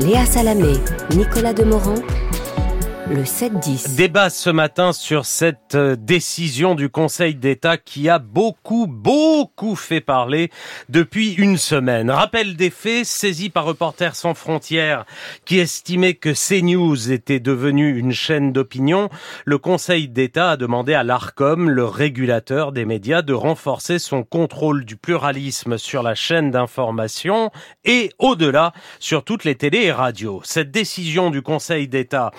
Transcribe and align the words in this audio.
Léa 0.00 0.26
Salamé, 0.26 0.80
Nicolas 1.14 1.52
Demorand 1.52 2.02
le 3.08 3.22
7-10. 3.22 3.94
Débat 3.94 4.30
ce 4.30 4.50
matin 4.50 4.92
sur 4.92 5.26
cette 5.26 5.76
euh, 5.76 5.94
décision 5.96 6.74
du 6.74 6.88
Conseil 6.88 7.36
d'État 7.36 7.76
qui 7.76 8.08
a 8.08 8.18
beaucoup, 8.18 8.88
beaucoup 8.88 9.76
fait 9.76 10.00
parler 10.00 10.50
depuis 10.88 11.32
une 11.34 11.56
semaine. 11.56 12.10
Rappel 12.10 12.56
des 12.56 12.70
faits, 12.70 13.04
saisi 13.04 13.48
par 13.48 13.64
Reporters 13.64 14.16
sans 14.16 14.34
frontières 14.34 15.04
qui 15.44 15.58
estimait 15.58 16.14
que 16.14 16.30
CNews 16.30 17.12
était 17.12 17.38
devenu 17.38 17.96
une 17.96 18.12
chaîne 18.12 18.52
d'opinion, 18.52 19.08
le 19.44 19.58
Conseil 19.58 20.08
d'État 20.08 20.52
a 20.52 20.56
demandé 20.56 20.92
à 20.92 21.04
l'ARCOM, 21.04 21.70
le 21.70 21.84
régulateur 21.84 22.72
des 22.72 22.84
médias, 22.84 23.22
de 23.22 23.34
renforcer 23.34 24.00
son 24.00 24.24
contrôle 24.24 24.84
du 24.84 24.96
pluralisme 24.96 25.78
sur 25.78 26.02
la 26.02 26.16
chaîne 26.16 26.50
d'information 26.50 27.52
et 27.84 28.10
au-delà 28.18 28.72
sur 28.98 29.22
toutes 29.22 29.44
les 29.44 29.54
télés 29.54 29.84
et 29.84 29.92
radios. 29.92 30.40
Cette 30.44 30.72
décision 30.72 31.30
du 31.30 31.42
Conseil 31.42 31.86
d'État 31.86 32.32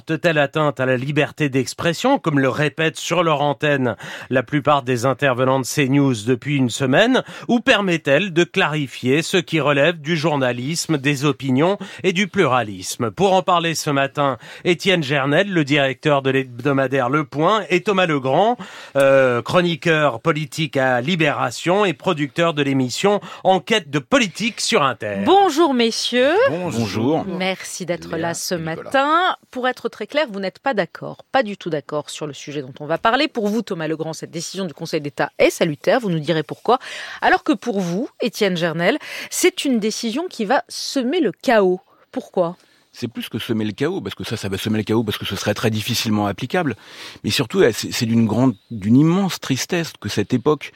porte-t-elle 0.00 0.38
atteinte 0.38 0.80
à 0.80 0.86
la 0.86 0.96
liberté 0.96 1.50
d'expression, 1.50 2.18
comme 2.18 2.38
le 2.38 2.48
répètent 2.48 2.96
sur 2.96 3.22
leur 3.22 3.42
antenne 3.42 3.96
la 4.30 4.42
plupart 4.42 4.82
des 4.82 5.04
intervenants 5.04 5.60
de 5.60 5.66
CNews 5.66 6.14
depuis 6.26 6.56
une 6.56 6.70
semaine, 6.70 7.22
ou 7.48 7.60
permet-elle 7.60 8.32
de 8.32 8.44
clarifier 8.44 9.20
ce 9.20 9.36
qui 9.36 9.60
relève 9.60 10.00
du 10.00 10.16
journalisme, 10.16 10.96
des 10.96 11.26
opinions 11.26 11.76
et 12.02 12.14
du 12.14 12.28
pluralisme? 12.28 13.10
Pour 13.10 13.34
en 13.34 13.42
parler 13.42 13.74
ce 13.74 13.90
matin, 13.90 14.38
Étienne 14.64 15.02
Gernel, 15.02 15.52
le 15.52 15.64
directeur 15.64 16.22
de 16.22 16.30
l'hebdomadaire 16.30 17.10
Le 17.10 17.24
Point, 17.24 17.64
et 17.68 17.82
Thomas 17.82 18.06
Legrand, 18.06 18.56
euh, 18.96 19.42
chroniqueur 19.42 20.20
politique 20.20 20.78
à 20.78 21.02
Libération 21.02 21.84
et 21.84 21.92
producteur 21.92 22.54
de 22.54 22.62
l'émission 22.62 23.20
Enquête 23.44 23.90
de 23.90 23.98
politique 23.98 24.62
sur 24.62 24.82
Inter. 24.82 25.24
Bonjour 25.26 25.74
messieurs. 25.74 26.32
Bonjour. 26.48 27.26
Merci 27.26 27.84
d'être 27.84 28.16
là 28.16 28.32
ce 28.32 28.54
matin. 28.54 29.36
Pour 29.50 29.68
être 29.68 29.89
très 29.90 30.06
clair, 30.06 30.26
vous 30.30 30.40
n'êtes 30.40 30.58
pas 30.58 30.72
d'accord, 30.72 31.24
pas 31.30 31.42
du 31.42 31.56
tout 31.56 31.68
d'accord 31.68 32.08
sur 32.08 32.26
le 32.26 32.32
sujet 32.32 32.62
dont 32.62 32.72
on 32.80 32.86
va 32.86 32.96
parler. 32.96 33.28
Pour 33.28 33.48
vous, 33.48 33.62
Thomas 33.62 33.88
Legrand, 33.88 34.12
cette 34.12 34.30
décision 34.30 34.64
du 34.64 34.72
Conseil 34.72 35.00
d'État 35.00 35.30
est 35.38 35.50
salutaire, 35.50 36.00
vous 36.00 36.10
nous 36.10 36.18
direz 36.18 36.42
pourquoi. 36.42 36.78
Alors 37.20 37.44
que 37.44 37.52
pour 37.52 37.80
vous, 37.80 38.08
Étienne 38.22 38.56
Gernel, 38.56 38.98
c'est 39.28 39.64
une 39.64 39.78
décision 39.78 40.28
qui 40.28 40.44
va 40.44 40.64
semer 40.68 41.20
le 41.20 41.32
chaos. 41.32 41.80
Pourquoi? 42.12 42.56
C'est 42.92 43.08
plus 43.08 43.28
que 43.28 43.38
semer 43.38 43.64
le 43.64 43.72
chaos, 43.72 44.00
parce 44.00 44.14
que 44.14 44.24
ça, 44.24 44.36
ça 44.36 44.48
va 44.48 44.58
semer 44.58 44.78
le 44.78 44.84
chaos, 44.84 45.04
parce 45.04 45.18
que 45.18 45.24
ce 45.24 45.36
serait 45.36 45.54
très 45.54 45.70
difficilement 45.70 46.26
applicable. 46.26 46.76
Mais 47.22 47.30
surtout, 47.30 47.62
c'est 47.72 48.06
d'une 48.06 48.26
grande, 48.26 48.56
d'une 48.70 48.96
immense 48.96 49.38
tristesse 49.38 49.92
que 50.00 50.08
cette 50.08 50.34
époque 50.34 50.72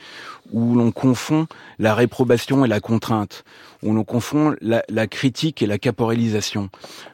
où 0.53 0.75
l'on 0.75 0.93
confond 0.93 1.47
la 1.79 1.95
réprobation 1.95 2.65
et 2.65 2.69
la 2.69 2.81
contrainte, 2.81 3.45
où 3.83 3.93
l'on 3.93 4.05
confond 4.05 4.55
la, 4.61 5.07
critique 5.07 5.63
et 5.63 5.67
la 5.67 5.79
caporalisation, 5.79 6.71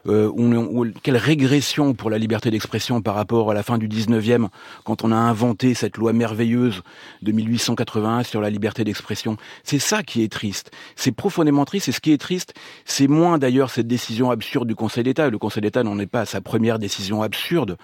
euh, 0.06 0.28
où, 0.28 0.84
quelle 1.02 1.16
régression 1.16 1.94
pour 1.94 2.10
la 2.10 2.18
liberté 2.18 2.50
d'expression 2.50 3.00
par 3.00 3.14
rapport 3.14 3.50
à 3.50 3.54
la 3.54 3.62
fin 3.62 3.78
du 3.78 3.88
19e, 3.88 4.48
quand 4.84 5.04
on 5.04 5.12
a 5.12 5.16
inventé 5.16 5.74
cette 5.74 5.96
loi 5.96 6.12
merveilleuse 6.12 6.82
de 7.22 7.32
1881 7.32 8.24
sur 8.24 8.40
la 8.40 8.50
liberté 8.50 8.84
d'expression. 8.84 9.36
C'est 9.64 9.78
ça 9.78 10.02
qui 10.02 10.22
est 10.22 10.30
triste. 10.30 10.70
C'est 10.96 11.12
profondément 11.12 11.64
triste, 11.64 11.88
et 11.88 11.92
ce 11.92 12.00
qui 12.00 12.12
est 12.12 12.20
triste, 12.20 12.54
c'est 12.84 13.08
moins 13.08 13.38
d'ailleurs 13.38 13.70
cette 13.70 13.88
décision 13.88 14.30
absurde 14.30 14.68
du 14.68 14.74
Conseil 14.74 14.89
Le 14.96 15.38
Conseil 15.38 15.62
d'État 15.62 15.82
n'en 15.82 15.98
est 15.98 16.06
pas 16.06 16.22
à 16.22 16.26
sa 16.26 16.40
première 16.40 16.78
décision 16.78 17.22
absurde. 17.22 17.76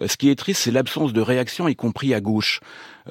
Euh, 0.00 0.08
ce 0.08 0.16
qui 0.16 0.30
est 0.30 0.34
triste, 0.34 0.62
c'est 0.62 0.70
l'absence 0.70 1.12
de 1.12 1.20
réaction, 1.20 1.68
y 1.68 1.76
compris 1.76 2.14
à 2.14 2.20
gauche. 2.20 2.60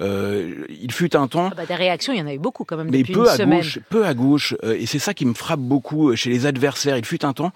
Euh, 0.02 0.66
il 0.69 0.91
fut 0.91 1.16
un 1.16 1.27
temps. 1.27 1.49
Ah 1.52 1.55
bah 1.55 1.66
des 1.67 1.75
réactions, 1.75 2.13
il 2.13 2.19
y 2.19 2.22
en 2.22 2.27
a 2.27 2.33
eu 2.33 2.39
beaucoup 2.39 2.63
quand 2.63 2.77
même 2.77 2.89
mais 2.89 2.99
depuis 2.99 3.13
peu 3.13 3.30
à 3.30 3.38
Gauche, 3.45 3.80
peu 3.89 4.05
à 4.05 4.13
gauche, 4.13 4.55
euh, 4.63 4.75
et 4.80 4.88
c'est 4.88 4.99
ça 4.99 5.13
qui 5.13 5.25
me 5.25 5.36
frappe 5.36 5.59
beaucoup 5.59 6.09
euh, 6.09 6.16
chez 6.16 6.31
les 6.31 6.47
adversaires. 6.47 6.97
Il 6.97 7.05
fut 7.05 7.23
un 7.25 7.33
temps 7.33 7.52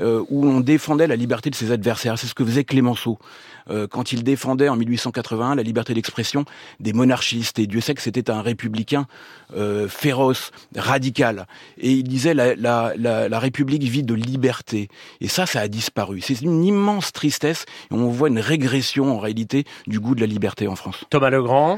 euh, 0.00 0.22
où 0.28 0.46
on 0.46 0.60
défendait 0.60 1.06
la 1.06 1.16
liberté 1.16 1.48
de 1.48 1.54
ses 1.54 1.72
adversaires. 1.72 2.18
C'est 2.18 2.26
ce 2.26 2.34
que 2.34 2.44
faisait 2.44 2.64
Clémenceau 2.64 3.18
quand 3.90 4.12
il 4.12 4.24
défendait 4.24 4.70
en 4.70 4.76
1881 4.76 5.54
la 5.54 5.62
liberté 5.62 5.92
d'expression 5.92 6.46
des 6.80 6.94
monarchistes. 6.94 7.58
Et 7.58 7.66
Dieu 7.66 7.82
sait 7.82 7.92
que 7.92 8.00
c'était 8.00 8.30
un 8.30 8.40
républicain 8.40 9.06
féroce, 9.90 10.52
radical. 10.74 11.46
Et 11.76 11.92
il 11.92 12.04
disait 12.04 12.32
la, 12.32 12.54
la, 12.54 12.94
la, 12.96 13.28
la, 13.28 13.38
République 13.38 13.82
vit 13.82 14.02
de 14.02 14.14
liberté. 14.14 14.88
Et 15.20 15.28
ça, 15.28 15.44
ça 15.44 15.60
a 15.60 15.68
disparu. 15.68 16.22
C'est 16.22 16.40
une 16.40 16.64
immense 16.64 17.12
tristesse. 17.12 17.66
Et 17.90 17.94
on 17.94 18.08
voit 18.08 18.28
une 18.30 18.38
régression 18.38 19.14
en 19.14 19.18
réalité 19.18 19.66
du 19.86 20.00
goût 20.00 20.14
de 20.14 20.22
la 20.22 20.26
liberté 20.26 20.66
en 20.66 20.74
France. 20.74 21.04
Thomas 21.10 21.28
Legrand. 21.28 21.77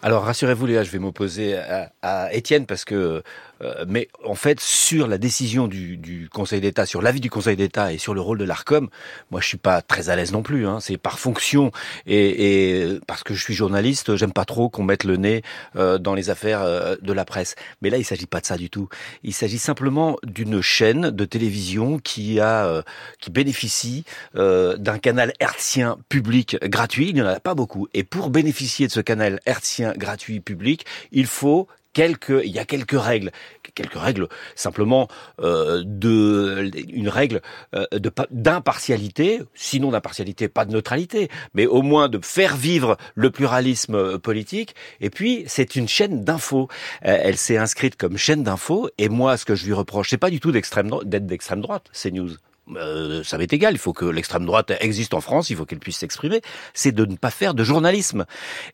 Alors 0.00 0.22
rassurez-vous 0.22 0.66
Léa, 0.66 0.84
je 0.84 0.92
vais 0.92 1.00
m'opposer 1.00 1.58
à, 2.02 2.32
Étienne 2.32 2.66
parce 2.66 2.84
que, 2.84 3.24
euh, 3.62 3.84
mais 3.88 4.06
en 4.24 4.36
fait 4.36 4.60
sur 4.60 5.08
la 5.08 5.18
décision 5.18 5.66
du, 5.66 5.96
du 5.96 6.28
Conseil 6.28 6.60
d'État, 6.60 6.86
sur 6.86 7.02
l'avis 7.02 7.18
du 7.18 7.30
Conseil 7.30 7.56
d'État 7.56 7.92
et 7.92 7.98
sur 7.98 8.14
le 8.14 8.20
rôle 8.20 8.38
de 8.38 8.44
l'Arcom, 8.44 8.88
moi 9.32 9.40
je 9.40 9.48
suis 9.48 9.56
pas 9.56 9.82
très 9.82 10.08
à 10.08 10.14
l'aise 10.14 10.30
non 10.30 10.44
plus. 10.44 10.68
Hein. 10.68 10.78
C'est 10.80 10.98
par 10.98 11.18
fonction 11.18 11.72
et, 12.06 12.82
et, 12.82 13.00
parce 13.08 13.24
que 13.24 13.34
je 13.34 13.42
suis 13.42 13.54
journaliste, 13.54 14.14
j'aime 14.14 14.32
pas 14.32 14.44
trop 14.44 14.68
qu'on 14.68 14.84
mette 14.84 15.02
le 15.02 15.16
nez 15.16 15.42
euh, 15.74 15.98
dans 15.98 16.14
les 16.14 16.30
affaires 16.30 16.62
euh, 16.62 16.94
de 17.02 17.12
la 17.12 17.24
presse. 17.24 17.56
Mais 17.82 17.90
là 17.90 17.96
il 17.96 18.04
s'agit 18.04 18.26
pas 18.26 18.40
de 18.40 18.46
ça 18.46 18.56
du 18.56 18.70
tout. 18.70 18.88
Il 19.24 19.34
s'agit 19.34 19.58
simplement 19.58 20.16
d'une 20.22 20.62
chaîne 20.62 21.10
de 21.10 21.24
télévision 21.24 21.98
qui 21.98 22.38
a, 22.38 22.84
qui 23.20 23.30
bénéficie 23.30 24.04
d'un 24.34 24.98
canal 24.98 25.32
hertzien 25.40 25.98
public 26.08 26.56
gratuit. 26.62 27.08
Il 27.08 27.16
n'y 27.16 27.22
en 27.22 27.26
a 27.26 27.40
pas 27.40 27.54
beaucoup. 27.54 27.88
Et 27.94 28.04
pour 28.04 28.30
bénéficier 28.30 28.86
de 28.86 28.92
ce 28.92 29.00
canal 29.00 29.40
hertzien 29.44 29.87
gratuit 29.96 30.40
public, 30.40 30.84
il 31.12 31.26
faut 31.26 31.68
quelques, 31.92 32.42
il 32.44 32.52
y 32.52 32.60
a 32.60 32.64
quelques 32.64 33.00
règles, 33.00 33.32
quelques 33.74 33.98
règles 33.98 34.28
simplement 34.54 35.08
euh, 35.40 35.82
de 35.84 36.70
une 36.88 37.08
règle 37.08 37.40
euh, 37.74 37.86
de 37.92 38.12
d'impartialité, 38.30 39.42
sinon 39.54 39.90
d'impartialité, 39.90 40.48
pas 40.48 40.64
de 40.64 40.72
neutralité, 40.72 41.28
mais 41.54 41.66
au 41.66 41.82
moins 41.82 42.08
de 42.08 42.20
faire 42.22 42.56
vivre 42.56 42.96
le 43.16 43.30
pluralisme 43.30 43.96
euh, 43.96 44.18
politique. 44.18 44.76
Et 45.00 45.10
puis 45.10 45.44
c'est 45.48 45.74
une 45.74 45.88
chaîne 45.88 46.22
d'infos. 46.24 46.68
elle 47.02 47.36
s'est 47.36 47.56
inscrite 47.58 47.96
comme 47.96 48.16
chaîne 48.16 48.44
d'infos. 48.44 48.88
Et 48.98 49.08
moi, 49.08 49.36
ce 49.36 49.44
que 49.44 49.54
je 49.54 49.66
lui 49.66 49.72
reproche, 49.72 50.10
c'est 50.10 50.18
pas 50.18 50.30
du 50.30 50.40
tout 50.40 50.52
d'être 50.52 51.26
d'extrême 51.26 51.60
droite, 51.60 51.86
c'est 51.92 52.12
news 52.12 52.30
euh, 52.76 53.22
ça 53.24 53.38
m'est 53.38 53.52
égal, 53.52 53.74
il 53.74 53.78
faut 53.78 53.92
que 53.92 54.04
l'extrême 54.04 54.44
droite 54.44 54.72
existe 54.80 55.14
en 55.14 55.20
France, 55.20 55.50
il 55.50 55.56
faut 55.56 55.64
qu'elle 55.64 55.78
puisse 55.78 55.98
s'exprimer, 55.98 56.40
c'est 56.74 56.92
de 56.92 57.04
ne 57.04 57.16
pas 57.16 57.30
faire 57.30 57.54
de 57.54 57.64
journalisme. 57.64 58.26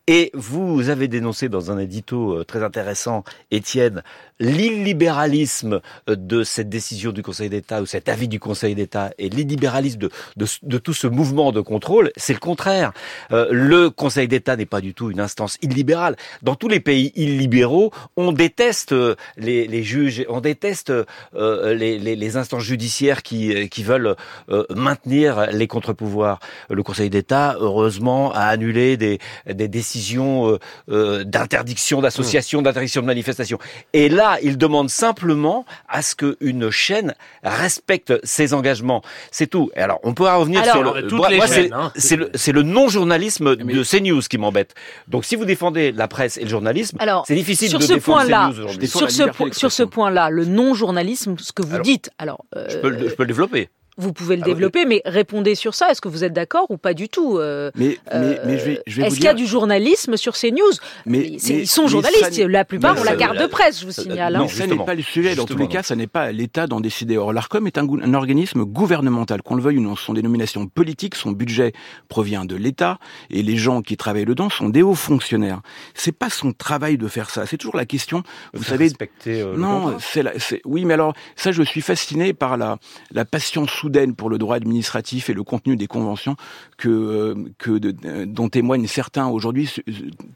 Et 0.06 0.30
vous 0.34 0.88
avez 0.88 1.08
dénoncé 1.08 1.48
dans 1.48 1.70
un 1.70 1.78
édito 1.78 2.32
euh, 2.32 2.44
très 2.44 2.62
intéressant, 2.62 3.24
Étienne, 3.50 4.02
l'illibéralisme 4.40 5.80
euh, 6.08 6.16
de 6.16 6.42
cette 6.42 6.68
décision 6.68 7.12
du 7.12 7.22
Conseil 7.22 7.50
d'État 7.50 7.82
ou 7.82 7.86
cet 7.86 8.08
avis 8.08 8.28
du 8.28 8.40
Conseil 8.40 8.74
d'État 8.74 9.12
et 9.18 9.28
l'illibéralisme 9.28 10.08
de, 10.36 10.78
tout 10.78 10.94
ce 10.94 11.06
mouvement 11.06 11.52
de 11.52 11.60
contrôle, 11.60 12.10
c'est 12.16 12.32
le 12.32 12.38
contraire. 12.38 12.92
Le 13.30 13.88
Conseil 13.88 14.28
d'État 14.28 14.56
n'est 14.56 14.66
pas 14.66 14.80
du 14.80 14.94
tout 14.94 15.10
une 15.10 15.20
instance 15.20 15.58
illibérale. 15.62 16.16
Dans 16.42 16.54
tous 16.54 16.68
les 16.68 16.80
pays 16.80 17.12
illibéraux, 17.14 17.92
on 18.16 18.32
déteste 18.32 18.94
les, 19.36 19.66
les 19.66 19.82
juges, 19.82 20.24
on 20.28 20.40
déteste 20.40 20.92
les, 21.34 22.36
instances 22.36 22.62
judiciaires 22.62 23.22
qui, 23.22 23.68
qui 23.68 23.83
veulent 23.84 24.16
euh, 24.50 24.64
maintenir 24.74 25.48
les 25.52 25.66
contre-pouvoirs. 25.66 26.40
Le 26.70 26.82
Conseil 26.82 27.10
d'État, 27.10 27.56
heureusement, 27.60 28.32
a 28.32 28.42
annulé 28.46 28.96
des, 28.96 29.18
des 29.46 29.68
décisions 29.68 30.48
euh, 30.48 30.58
euh, 30.90 31.24
d'interdiction 31.24 32.00
d'association, 32.00 32.62
d'interdiction 32.62 33.02
de 33.02 33.06
manifestation. 33.06 33.58
Et 33.92 34.08
là, 34.08 34.38
il 34.42 34.58
demande 34.58 34.90
simplement 34.90 35.64
à 35.88 36.02
ce 36.02 36.14
qu'une 36.14 36.70
chaîne 36.70 37.14
respecte 37.42 38.14
ses 38.24 38.54
engagements. 38.54 39.02
C'est 39.30 39.46
tout. 39.46 39.70
Et 39.76 39.80
alors, 39.80 40.00
on 40.02 40.14
peut 40.14 40.24
revenir 40.24 40.64
sur 40.64 40.82
le... 40.82 41.08
Moi, 41.10 41.28
hein. 41.72 41.92
c'est 41.94 42.16
le, 42.16 42.30
le 42.52 42.62
non-journalisme 42.62 43.56
de 43.56 43.82
CNews 43.82 44.22
qui 44.22 44.38
m'embête. 44.38 44.74
Donc, 45.08 45.24
si 45.24 45.36
vous 45.36 45.44
défendez 45.44 45.92
la 45.92 46.08
presse 46.08 46.36
et 46.38 46.42
le 46.42 46.48
journalisme, 46.48 46.98
c'est 47.26 47.34
difficile 47.34 47.68
sur 47.68 47.78
de 47.78 47.84
ce 47.84 47.94
défendre 47.94 48.18
point-là, 48.18 48.50
CNews 48.52 48.86
Sur 48.86 49.10
ce, 49.10 49.24
sur 49.52 49.72
ce 49.72 49.82
point-là, 49.82 50.30
le 50.30 50.44
non-journalisme, 50.44 51.36
ce 51.38 51.52
que 51.52 51.62
vous 51.62 51.78
dites, 51.78 52.10
alors... 52.18 52.44
je, 52.54 52.78
peux, 52.78 53.08
je 53.08 53.14
peux 53.14 53.24
le 53.24 53.28
développer. 53.28 53.68
Vous 53.96 54.12
pouvez 54.12 54.36
le 54.36 54.42
ah 54.42 54.46
développer, 54.46 54.86
mais 54.86 55.02
répondez 55.04 55.54
sur 55.54 55.74
ça. 55.74 55.90
Est-ce 55.90 56.00
que 56.00 56.08
vous 56.08 56.24
êtes 56.24 56.32
d'accord 56.32 56.66
ou 56.68 56.76
pas 56.76 56.94
du 56.94 57.08
tout 57.08 57.38
euh, 57.38 57.70
Mais, 57.76 57.98
mais, 58.12 58.38
mais 58.44 58.58
je 58.58 58.64
vais, 58.64 58.82
je 58.86 59.00
vais 59.00 59.06
Est-ce 59.06 59.16
qu'il 59.16 59.24
y 59.24 59.28
a 59.28 59.34
du 59.34 59.46
journalisme 59.46 60.16
sur 60.16 60.34
ces 60.34 60.50
news? 60.50 60.72
Mais, 61.06 61.20
Ils 61.20 61.68
sont 61.68 61.86
journalistes. 61.86 62.38
La 62.38 62.64
plupart 62.64 62.98
ont 62.98 63.04
la 63.04 63.16
carte 63.16 63.38
de 63.38 63.46
presse, 63.46 63.80
je 63.80 63.86
vous 63.86 63.92
signale. 63.92 64.34
Non, 64.34 64.44
hein. 64.44 64.48
ça 64.48 64.66
n'est 64.66 64.76
pas 64.76 64.94
le 64.94 65.02
sujet. 65.02 65.34
Dans 65.34 65.46
tous 65.46 65.56
les 65.56 65.68
cas, 65.68 65.82
ça 65.82 65.96
n'est 65.96 66.06
pas 66.06 66.32
l'État 66.32 66.66
d'en 66.66 66.80
décider. 66.80 67.16
Or, 67.16 67.32
l'ARCOM 67.32 67.66
est 67.66 67.78
un, 67.78 67.86
un, 67.88 68.14
organisme 68.14 68.64
gouvernemental, 68.64 69.42
qu'on 69.42 69.54
le 69.54 69.62
veuille 69.62 69.78
ou 69.78 69.82
non. 69.82 69.96
Son 69.96 70.14
dénomination 70.14 70.66
politique, 70.66 71.14
son 71.14 71.30
budget 71.30 71.72
provient 72.08 72.44
de 72.44 72.56
l'État, 72.56 72.98
et 73.30 73.42
les 73.42 73.56
gens 73.56 73.82
qui 73.82 73.96
travaillent 73.96 74.24
dedans 74.24 74.50
sont 74.50 74.68
des 74.68 74.82
hauts 74.82 74.94
fonctionnaires. 74.94 75.60
C'est 75.94 76.12
pas 76.12 76.30
son 76.30 76.52
travail 76.52 76.98
de 76.98 77.06
faire 77.08 77.30
ça. 77.30 77.46
C'est 77.46 77.56
toujours 77.56 77.76
la 77.76 77.86
question. 77.86 78.22
Vous, 78.52 78.64
savez, 78.64 78.84
respecter, 78.84 79.40
euh, 79.40 79.56
non, 79.56 79.96
c'est 80.00 80.60
oui, 80.64 80.84
mais 80.84 80.94
alors 80.94 81.14
ça, 81.36 81.52
je 81.52 81.62
suis 81.62 81.80
fasciné 81.80 82.32
par 82.32 82.56
la 82.56 82.78
la 83.12 83.24
passion 83.24 83.66
soudaine 83.84 84.14
pour 84.14 84.30
le 84.30 84.38
droit 84.38 84.56
administratif 84.56 85.28
et 85.28 85.34
le 85.34 85.42
contenu 85.42 85.76
des 85.76 85.86
conventions 85.86 86.36
que, 86.78 86.88
euh, 86.88 87.34
que 87.58 87.78
dont 88.24 88.48
témoignent 88.48 88.86
certains 88.86 89.28
aujourd'hui 89.28 89.70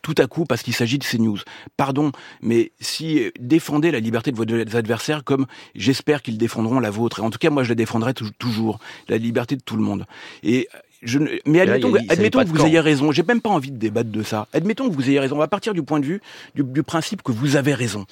tout 0.03 0.15
à 0.19 0.27
coup 0.27 0.45
parce 0.45 0.63
qu'il 0.63 0.75
s'agit 0.75 0.99
de 0.99 1.05
ces 1.05 1.19
news. 1.19 1.39
Pardon, 1.77 2.13
mais 2.43 2.73
si 2.79 3.31
défendez 3.41 3.91
la 3.91 4.01
liberté 4.01 4.33
de 4.33 4.37
vos 4.37 4.77
adversaires 4.77 5.25
comme 5.25 5.47
j'espère 5.75 6.21
qu'ils 6.23 6.37
défendront 6.37 6.79
la 6.79 6.91
vôtre, 6.91 7.21
et 7.21 7.23
en 7.23 7.31
tout 7.31 7.39
cas 7.39 7.49
moi 7.49 7.63
je 7.63 7.71
la 7.71 7.75
défendrai 7.75 8.13
toujours, 8.39 8.79
la 9.09 9.17
liberté 9.17 9.57
de 9.57 9.63
tout 9.63 9.77
le 9.77 9.83
monde. 9.83 10.05
Et 10.43 10.69
je 11.03 11.19
mais 11.47 11.61
admettons, 11.61 11.95
admettons 12.09 12.45
que 12.45 12.49
vous 12.49 12.67
ayez 12.67 12.81
raison. 12.81 13.13
J'ai 13.13 13.23
même 13.23 13.41
pas 13.41 13.51
envie 13.51 13.71
de 13.71 13.77
débattre 13.77 14.11
de 14.11 14.23
ça. 14.23 14.49
Admettons 14.53 14.89
que 14.89 14.95
vous 14.95 15.09
ayez 15.09 15.21
raison. 15.21 15.37
On 15.37 15.39
va 15.39 15.47
partir 15.47 15.73
du 15.73 15.83
point 15.83 16.01
de 16.01 16.07
vue 16.07 16.21
du, 16.57 16.65
du 16.65 16.83
principe 16.83 17.23
que 17.23 17.31
vous 17.31 17.55
avez 17.55 17.75
raison, 17.75 18.05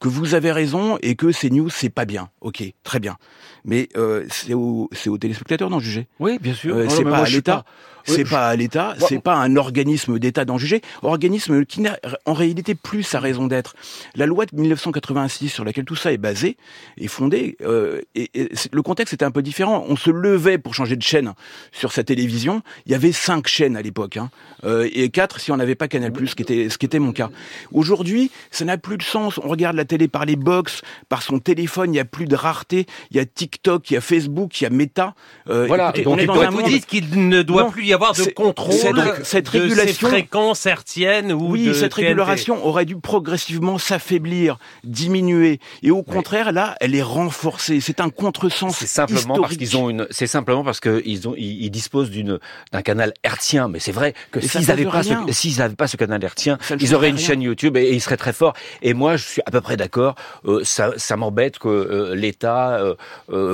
que 0.00 0.08
vous 0.08 0.34
avez 0.34 0.50
raison 0.50 0.98
et 1.00 1.14
que 1.14 1.30
ces 1.30 1.50
news 1.50 1.70
c'est 1.70 1.90
pas 1.90 2.04
bien. 2.04 2.30
Ok, 2.40 2.62
très 2.82 2.98
bien. 2.98 3.16
Mais 3.64 3.88
euh, 3.96 4.24
c'est 4.30 4.54
aux, 4.54 4.90
aux 5.06 5.18
téléspectateurs 5.18 5.70
d'en 5.70 5.78
juger. 5.78 6.06
Oui, 6.20 6.38
bien 6.40 6.54
sûr. 6.54 6.76
Euh, 6.76 6.88
c'est 6.88 7.04
pas 7.04 7.18
à 7.18 7.28
l'État. 7.28 7.64
C'est 8.04 8.24
pas 8.24 8.48
à 8.48 8.56
l'État, 8.56 8.94
c'est 8.98 9.20
pas 9.20 9.34
un 9.34 9.56
organisme 9.56 10.18
d'État 10.18 10.44
d'en 10.44 10.58
juger, 10.58 10.82
organisme 11.02 11.64
qui 11.64 11.80
n'a 11.80 11.98
en 12.26 12.34
réalité 12.34 12.74
plus 12.74 13.02
sa 13.02 13.18
raison 13.18 13.46
d'être. 13.46 13.74
La 14.14 14.26
loi 14.26 14.44
de 14.46 14.54
1986 14.54 15.48
sur 15.48 15.64
laquelle 15.64 15.84
tout 15.84 15.96
ça 15.96 16.12
est 16.12 16.18
basé 16.18 16.56
est 16.98 17.08
fondée, 17.08 17.56
euh, 17.62 18.02
et, 18.14 18.30
le 18.70 18.82
contexte 18.82 19.14
était 19.14 19.24
un 19.24 19.30
peu 19.30 19.42
différent. 19.42 19.84
On 19.88 19.96
se 19.96 20.10
levait 20.10 20.58
pour 20.58 20.74
changer 20.74 20.96
de 20.96 21.02
chaîne 21.02 21.32
sur 21.72 21.92
sa 21.92 22.04
télévision. 22.04 22.62
Il 22.86 22.92
y 22.92 22.94
avait 22.94 23.12
cinq 23.12 23.48
chaînes 23.48 23.76
à 23.76 23.82
l'époque, 23.82 24.16
hein, 24.18 24.30
euh, 24.64 24.88
et 24.92 25.08
quatre 25.08 25.40
si 25.40 25.50
on 25.50 25.56
n'avait 25.56 25.74
pas 25.74 25.88
Canal+, 25.88 26.12
ce 26.26 26.34
qui 26.34 26.42
était 26.42 26.68
ce 26.68 26.78
qui 26.78 26.86
était 26.86 26.98
mon 26.98 27.12
cas. 27.12 27.30
Aujourd'hui, 27.72 28.30
ça 28.50 28.64
n'a 28.64 28.76
plus 28.76 28.98
de 28.98 29.02
sens. 29.02 29.38
On 29.38 29.48
regarde 29.48 29.76
la 29.76 29.84
télé 29.84 30.08
par 30.08 30.26
les 30.26 30.36
box, 30.36 30.82
par 31.08 31.22
son 31.22 31.38
téléphone. 31.38 31.94
Il 31.94 31.96
y 31.96 32.00
a 32.00 32.04
plus 32.04 32.26
de 32.26 32.36
rareté. 32.36 32.86
Il 33.10 33.16
y 33.16 33.20
a 33.20 33.24
TikTok, 33.54 33.90
il 33.90 33.94
y 33.94 33.96
a 33.96 34.00
Facebook, 34.00 34.60
il 34.60 34.64
y 34.64 34.66
a 34.66 34.70
Meta. 34.70 35.14
Euh, 35.48 35.66
voilà. 35.66 35.90
Écoutez, 35.90 36.06
on 36.08 36.18
est 36.18 36.26
dans 36.26 36.40
un 36.40 36.50
vous 36.50 36.62
dites 36.62 36.86
qu'il 36.86 37.28
ne 37.28 37.42
doit 37.42 37.70
plus 37.70 37.86
y 37.86 37.92
avoir 37.92 38.14
de 38.14 38.24
contrôle 38.24 38.74
cette, 39.22 39.44
de 39.44 39.50
régulation, 39.50 40.08
ces 40.08 40.14
fréquences 40.14 40.66
hertziennes 40.66 41.32
ou 41.32 41.50
Oui, 41.50 41.72
cette 41.74 41.94
régulation 41.94 42.66
aurait 42.66 42.84
dû 42.84 42.96
progressivement 42.96 43.78
s'affaiblir, 43.78 44.58
diminuer. 44.82 45.60
Et 45.82 45.90
au 45.90 46.02
contraire, 46.02 46.52
là, 46.52 46.74
elle 46.80 46.94
est 46.94 47.02
renforcée. 47.02 47.80
C'est 47.80 48.00
un 48.00 48.10
contresens 48.10 48.76
C'est 48.76 48.86
simplement 48.86 49.40
parce 49.40 49.56
qu'ils 49.56 49.76
ont 49.76 49.88
une. 49.88 50.06
C'est 50.10 50.26
simplement 50.26 50.64
parce 50.64 50.80
qu'ils 50.80 51.28
ont, 51.28 51.34
ils, 51.36 51.70
disposent 51.70 52.10
d'une 52.10 52.38
d'un 52.72 52.82
canal 52.82 53.14
hertzien. 53.22 53.68
Mais 53.68 53.78
c'est 53.78 53.92
vrai 53.92 54.14
que 54.32 54.40
s'ils 54.40 54.66
n'avaient 54.66 54.84
pas, 54.84 55.02
ce, 55.02 55.14
s'ils 55.30 55.58
n'avaient 55.58 55.76
pas 55.76 55.86
ce 55.86 55.96
canal 55.96 56.22
hertzien, 56.24 56.58
ils 56.80 56.94
auraient 56.94 57.10
une 57.10 57.18
chaîne 57.18 57.42
YouTube 57.42 57.76
et, 57.76 57.92
ils 57.92 58.00
seraient 58.00 58.16
très 58.16 58.32
forts. 58.32 58.54
Et 58.82 58.94
moi, 58.94 59.16
je 59.16 59.24
suis 59.24 59.42
à 59.46 59.50
peu 59.50 59.60
près 59.60 59.76
d'accord. 59.76 60.16
Euh, 60.44 60.62
ça, 60.64 60.92
ça 60.96 61.16
m'embête 61.16 61.58
que 61.58 61.68
euh, 61.68 62.14
l'État 62.14 62.78
euh, 62.78 62.94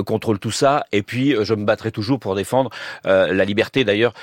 contrôle 0.04 0.38
tout 0.38 0.50
ça. 0.50 0.84
Et 0.92 1.02
puis, 1.02 1.34
je 1.42 1.54
me 1.54 1.64
battrai 1.64 1.90
toujours 1.92 2.18
pour 2.18 2.34
défendre 2.34 2.70
la 3.04 3.44
liberté. 3.44 3.84
D'ailleurs, 3.84 4.14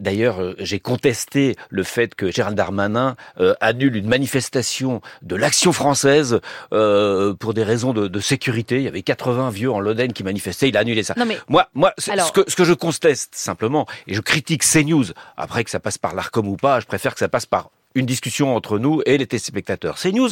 D'ailleurs, 0.00 0.42
euh, 0.42 0.54
j'ai 0.58 0.80
contesté 0.80 1.56
le 1.70 1.82
fait 1.82 2.14
que 2.14 2.30
Gérald 2.30 2.56
Darmanin 2.56 3.16
euh, 3.40 3.54
annule 3.60 3.96
une 3.96 4.08
manifestation 4.08 5.00
de 5.22 5.36
l'action 5.36 5.72
française 5.72 6.40
euh, 6.72 7.34
pour 7.34 7.54
des 7.54 7.62
raisons 7.62 7.92
de, 7.92 8.20
sécurité. 8.20 8.76
Il 8.76 8.82
y 8.82 8.88
avait 8.88 9.02
80 9.02 9.50
vieux 9.50 9.70
en 9.70 9.80
Loden 9.80 10.12
qui 10.12 10.22
manifestaient. 10.22 10.68
Il 10.68 10.76
a 10.76 10.80
annulé 10.80 11.02
ça. 11.02 11.14
Moi, 11.48 11.68
moi, 11.74 11.92
ce, 11.98 12.32
que, 12.32 12.48
ce 12.48 12.54
que 12.54 12.64
je 12.64 12.72
conteste 12.72 13.34
simplement, 13.34 13.86
et 14.06 14.14
je 14.14 14.20
critique 14.20 14.62
CNews, 14.64 15.06
après 15.36 15.64
que 15.64 15.70
ça 15.70 15.80
passe 15.80 15.98
par 15.98 16.14
l'Arcom 16.14 16.46
ou 16.46 16.56
pas, 16.56 16.80
je 16.80 16.86
préfère 16.86 17.14
que 17.14 17.18
ça 17.18 17.28
passe 17.28 17.46
par 17.46 17.70
une 17.94 18.06
discussion 18.06 18.54
entre 18.54 18.78
nous 18.78 19.02
et 19.06 19.18
les 19.18 19.26
téléspectateurs. 19.26 19.98
CNews, 19.98 20.30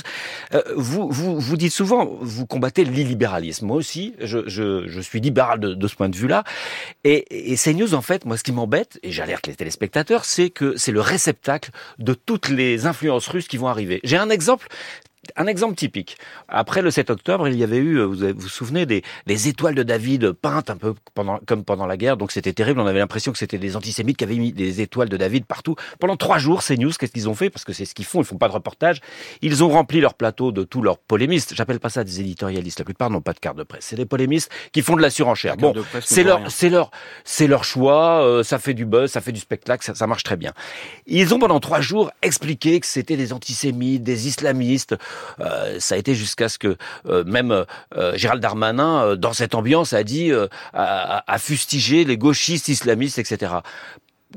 euh, 0.54 0.62
vous, 0.76 1.08
vous, 1.10 1.38
vous 1.38 1.56
dites 1.56 1.72
souvent, 1.72 2.18
vous 2.20 2.46
combattez 2.46 2.84
l'illibéralisme. 2.84 3.66
Moi 3.66 3.76
aussi, 3.76 4.14
je, 4.20 4.48
je, 4.48 4.86
je 4.88 5.00
suis 5.00 5.20
libéral 5.20 5.60
de, 5.60 5.74
de, 5.74 5.88
ce 5.88 5.94
point 5.94 6.08
de 6.08 6.16
vue-là. 6.16 6.44
Et, 7.04 7.52
et 7.52 7.56
CNews, 7.56 7.94
en 7.94 8.02
fait, 8.02 8.24
moi, 8.24 8.36
ce 8.36 8.42
qui 8.42 8.52
m'embête, 8.52 8.98
et 9.02 9.10
j'alerte 9.10 9.46
les 9.46 9.54
téléspectateurs, 9.54 10.24
c'est 10.24 10.50
que 10.50 10.76
c'est 10.76 10.92
le 10.92 11.00
réceptacle 11.00 11.70
de 11.98 12.14
toutes 12.14 12.48
les 12.48 12.86
influences 12.86 13.28
russes 13.28 13.48
qui 13.48 13.56
vont 13.56 13.68
arriver. 13.68 14.00
J'ai 14.04 14.16
un 14.16 14.30
exemple 14.30 14.68
un 15.36 15.46
exemple 15.46 15.74
typique. 15.74 16.16
Après 16.48 16.80
le 16.80 16.90
7 16.90 17.10
octobre, 17.10 17.46
il 17.48 17.56
y 17.56 17.62
avait 17.62 17.76
eu, 17.76 18.00
vous 18.00 18.32
vous, 18.34 18.48
souvenez, 18.48 18.86
des 18.86 19.02
les 19.26 19.48
étoiles 19.48 19.74
de 19.74 19.82
David 19.82 20.32
peintes 20.32 20.70
un 20.70 20.76
peu 20.76 20.94
pendant, 21.14 21.38
comme 21.46 21.62
pendant 21.62 21.86
la 21.86 21.98
guerre. 21.98 22.16
Donc 22.16 22.32
c'était 22.32 22.54
terrible. 22.54 22.80
On 22.80 22.86
avait 22.86 22.98
l'impression 22.98 23.30
que 23.30 23.38
c'était 23.38 23.58
des 23.58 23.76
antisémites 23.76 24.16
qui 24.16 24.24
avaient 24.24 24.36
mis 24.36 24.52
des 24.52 24.80
étoiles 24.80 25.10
de 25.10 25.16
David 25.16 25.44
partout. 25.44 25.76
Pendant 25.98 26.16
trois 26.16 26.38
jours, 26.38 26.62
ces 26.62 26.78
news, 26.78 26.90
qu'est-ce 26.98 27.12
qu'ils 27.12 27.28
ont 27.28 27.34
fait? 27.34 27.50
Parce 27.50 27.64
que 27.64 27.74
c'est 27.74 27.84
ce 27.84 27.94
qu'ils 27.94 28.06
font. 28.06 28.22
Ils 28.22 28.24
font 28.24 28.38
pas 28.38 28.48
de 28.48 28.54
reportage. 28.54 29.00
Ils 29.42 29.62
ont 29.62 29.68
rempli 29.68 30.00
leur 30.00 30.14
plateau 30.14 30.52
de 30.52 30.64
tous 30.64 30.80
leurs 30.80 30.98
polémistes. 30.98 31.54
J'appelle 31.54 31.80
pas 31.80 31.90
ça 31.90 32.02
des 32.02 32.20
éditorialistes. 32.20 32.78
La 32.78 32.86
plupart 32.86 33.10
n'ont 33.10 33.20
pas 33.20 33.34
de 33.34 33.40
carte 33.40 33.58
de 33.58 33.62
presse. 33.64 33.84
C'est 33.84 33.96
des 33.96 34.06
polémistes 34.06 34.50
qui 34.72 34.80
font 34.80 34.96
de 34.96 35.02
la 35.02 35.10
surenchère. 35.10 35.56
Bon, 35.58 35.74
c'est 36.00 36.22
leur, 36.22 36.50
c'est 36.50 36.70
leur, 36.70 36.90
c'est 37.24 37.46
leur 37.46 37.64
choix. 37.64 38.24
Euh, 38.24 38.42
ça 38.42 38.58
fait 38.58 38.74
du 38.74 38.86
buzz, 38.86 39.10
ça 39.10 39.20
fait 39.20 39.32
du 39.32 39.40
spectacle, 39.40 39.84
ça, 39.84 39.94
ça 39.94 40.06
marche 40.06 40.22
très 40.22 40.36
bien. 40.36 40.52
Ils 41.06 41.34
ont 41.34 41.38
pendant 41.38 41.60
trois 41.60 41.82
jours 41.82 42.10
expliqué 42.22 42.80
que 42.80 42.86
c'était 42.86 43.18
des 43.18 43.34
antisémites, 43.34 44.02
des 44.02 44.26
islamistes. 44.26 44.96
Euh, 45.40 45.76
ça 45.78 45.94
a 45.94 45.98
été 45.98 46.14
jusqu'à 46.14 46.48
ce 46.48 46.58
que 46.58 46.76
euh, 47.06 47.24
même 47.24 47.64
euh, 47.96 48.16
Gérald 48.16 48.42
Darmanin, 48.42 49.16
dans 49.16 49.32
cette 49.32 49.54
ambiance, 49.54 49.92
a 49.92 50.02
dit, 50.04 50.32
a, 50.72 51.24
a 51.26 51.38
fustigé 51.38 52.04
les 52.04 52.16
gauchistes 52.16 52.68
islamistes, 52.68 53.18
etc 53.18 53.54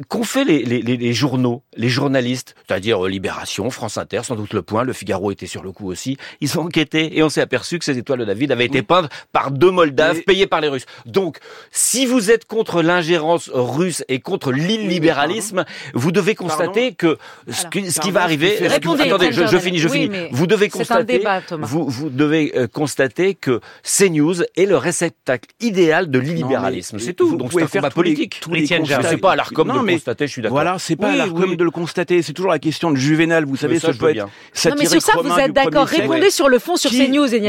qu'ont 0.08 0.24
fait 0.24 0.44
les, 0.44 0.64
les, 0.64 0.82
les, 0.82 1.14
journaux, 1.14 1.62
les 1.76 1.90
journalistes, 1.90 2.56
c'est-à-dire 2.68 3.06
euh, 3.06 3.10
Libération, 3.10 3.70
France 3.70 3.98
Inter, 3.98 4.22
sans 4.24 4.36
doute 4.36 4.54
Le 4.54 4.62
Point, 4.62 4.84
Le 4.84 4.94
Figaro 4.94 5.32
était 5.32 5.46
sur 5.46 5.64
le 5.64 5.72
coup 5.72 5.90
aussi. 5.90 6.18
Ils 6.42 6.58
ont 6.58 6.64
enquêté 6.64 7.18
et 7.18 7.24
on 7.24 7.30
s'est 7.30 7.42
aperçu 7.42 7.78
que 7.78 7.86
ces 7.86 7.98
étoiles 7.98 8.20
de 8.20 8.26
David 8.26 8.52
avaient 8.52 8.66
été 8.66 8.82
peintes 8.82 9.10
par 9.32 9.52
deux 9.52 9.70
Moldaves 9.72 10.22
payés 10.22 10.48
par 10.48 10.62
les 10.62 10.68
Russes. 10.68 10.86
Donc, 11.06 11.38
si 11.72 12.06
vous 12.06 12.32
êtes 12.32 12.46
contre 12.46 12.82
l'ingérence 12.82 13.50
russe 13.54 14.04
et 14.08 14.20
contre 14.20 14.52
l'illibéralisme, 14.52 15.64
vous 15.94 16.12
devez 16.12 16.36
constater 16.36 16.94
que 16.94 17.18
ce, 17.50 17.68
qui 18.00 18.12
va 18.12 18.24
arriver. 18.24 18.58
Répondez, 18.62 19.04
attendez, 19.04 19.32
je, 19.32 19.58
finis, 19.58 19.78
je 19.78 19.88
finis. 19.88 20.10
Vous 20.32 20.48
devez 20.48 20.70
constater. 20.70 21.20
Débat, 21.20 21.42
vous, 21.60 21.88
vous 21.88 22.10
devez 22.10 22.54
euh, 22.56 22.68
constater 22.68 23.36
que 23.36 23.60
CNews 23.84 24.42
est 24.56 24.66
le 24.66 24.78
réceptacle 24.78 25.50
idéal 25.60 26.10
de 26.10 26.20
l'illibéralisme. 26.20 26.98
C'est 27.00 27.14
tout. 27.14 27.36
Donc 27.36 27.52
c'est 27.54 27.64
un 27.64 27.68
combat 27.68 27.90
politique. 27.92 28.40
Tous 28.42 28.54
les, 28.54 28.68
tous 28.68 28.74
les 28.74 28.86
je 28.86 29.08
sais 29.08 29.18
pas 29.18 29.34
à 29.34 29.36
mais 29.84 29.94
constater, 29.94 30.28
je 30.28 30.32
suis 30.32 30.42
d'accord. 30.42 30.56
Voilà, 30.56 30.78
c'est 30.80 30.96
pas 30.96 31.12
oui, 31.28 31.56
de 31.56 31.64
le 31.64 31.72
constater, 31.72 32.22
c'est 32.22 32.34
toujours 32.34 32.52
la 32.52 32.60
question 32.60 32.92
de 32.92 32.98
Juvenal, 32.98 33.46
vous 33.46 33.56
savez, 33.56 33.80
ça, 33.80 33.94
peut 33.94 34.10
être 34.10 34.28
Non 34.66 34.76
mais 34.78 34.86
sur 34.86 35.02
ça 35.02 35.14
vous 35.22 35.38
êtes 35.40 35.54
d'accord, 35.54 35.86
répondez 35.86 36.30
sur 36.30 36.50
le 36.50 36.60
fond 36.60 36.76
sur 36.76 36.92
ces 36.92 37.08
news 37.08 37.34
et 37.34 37.40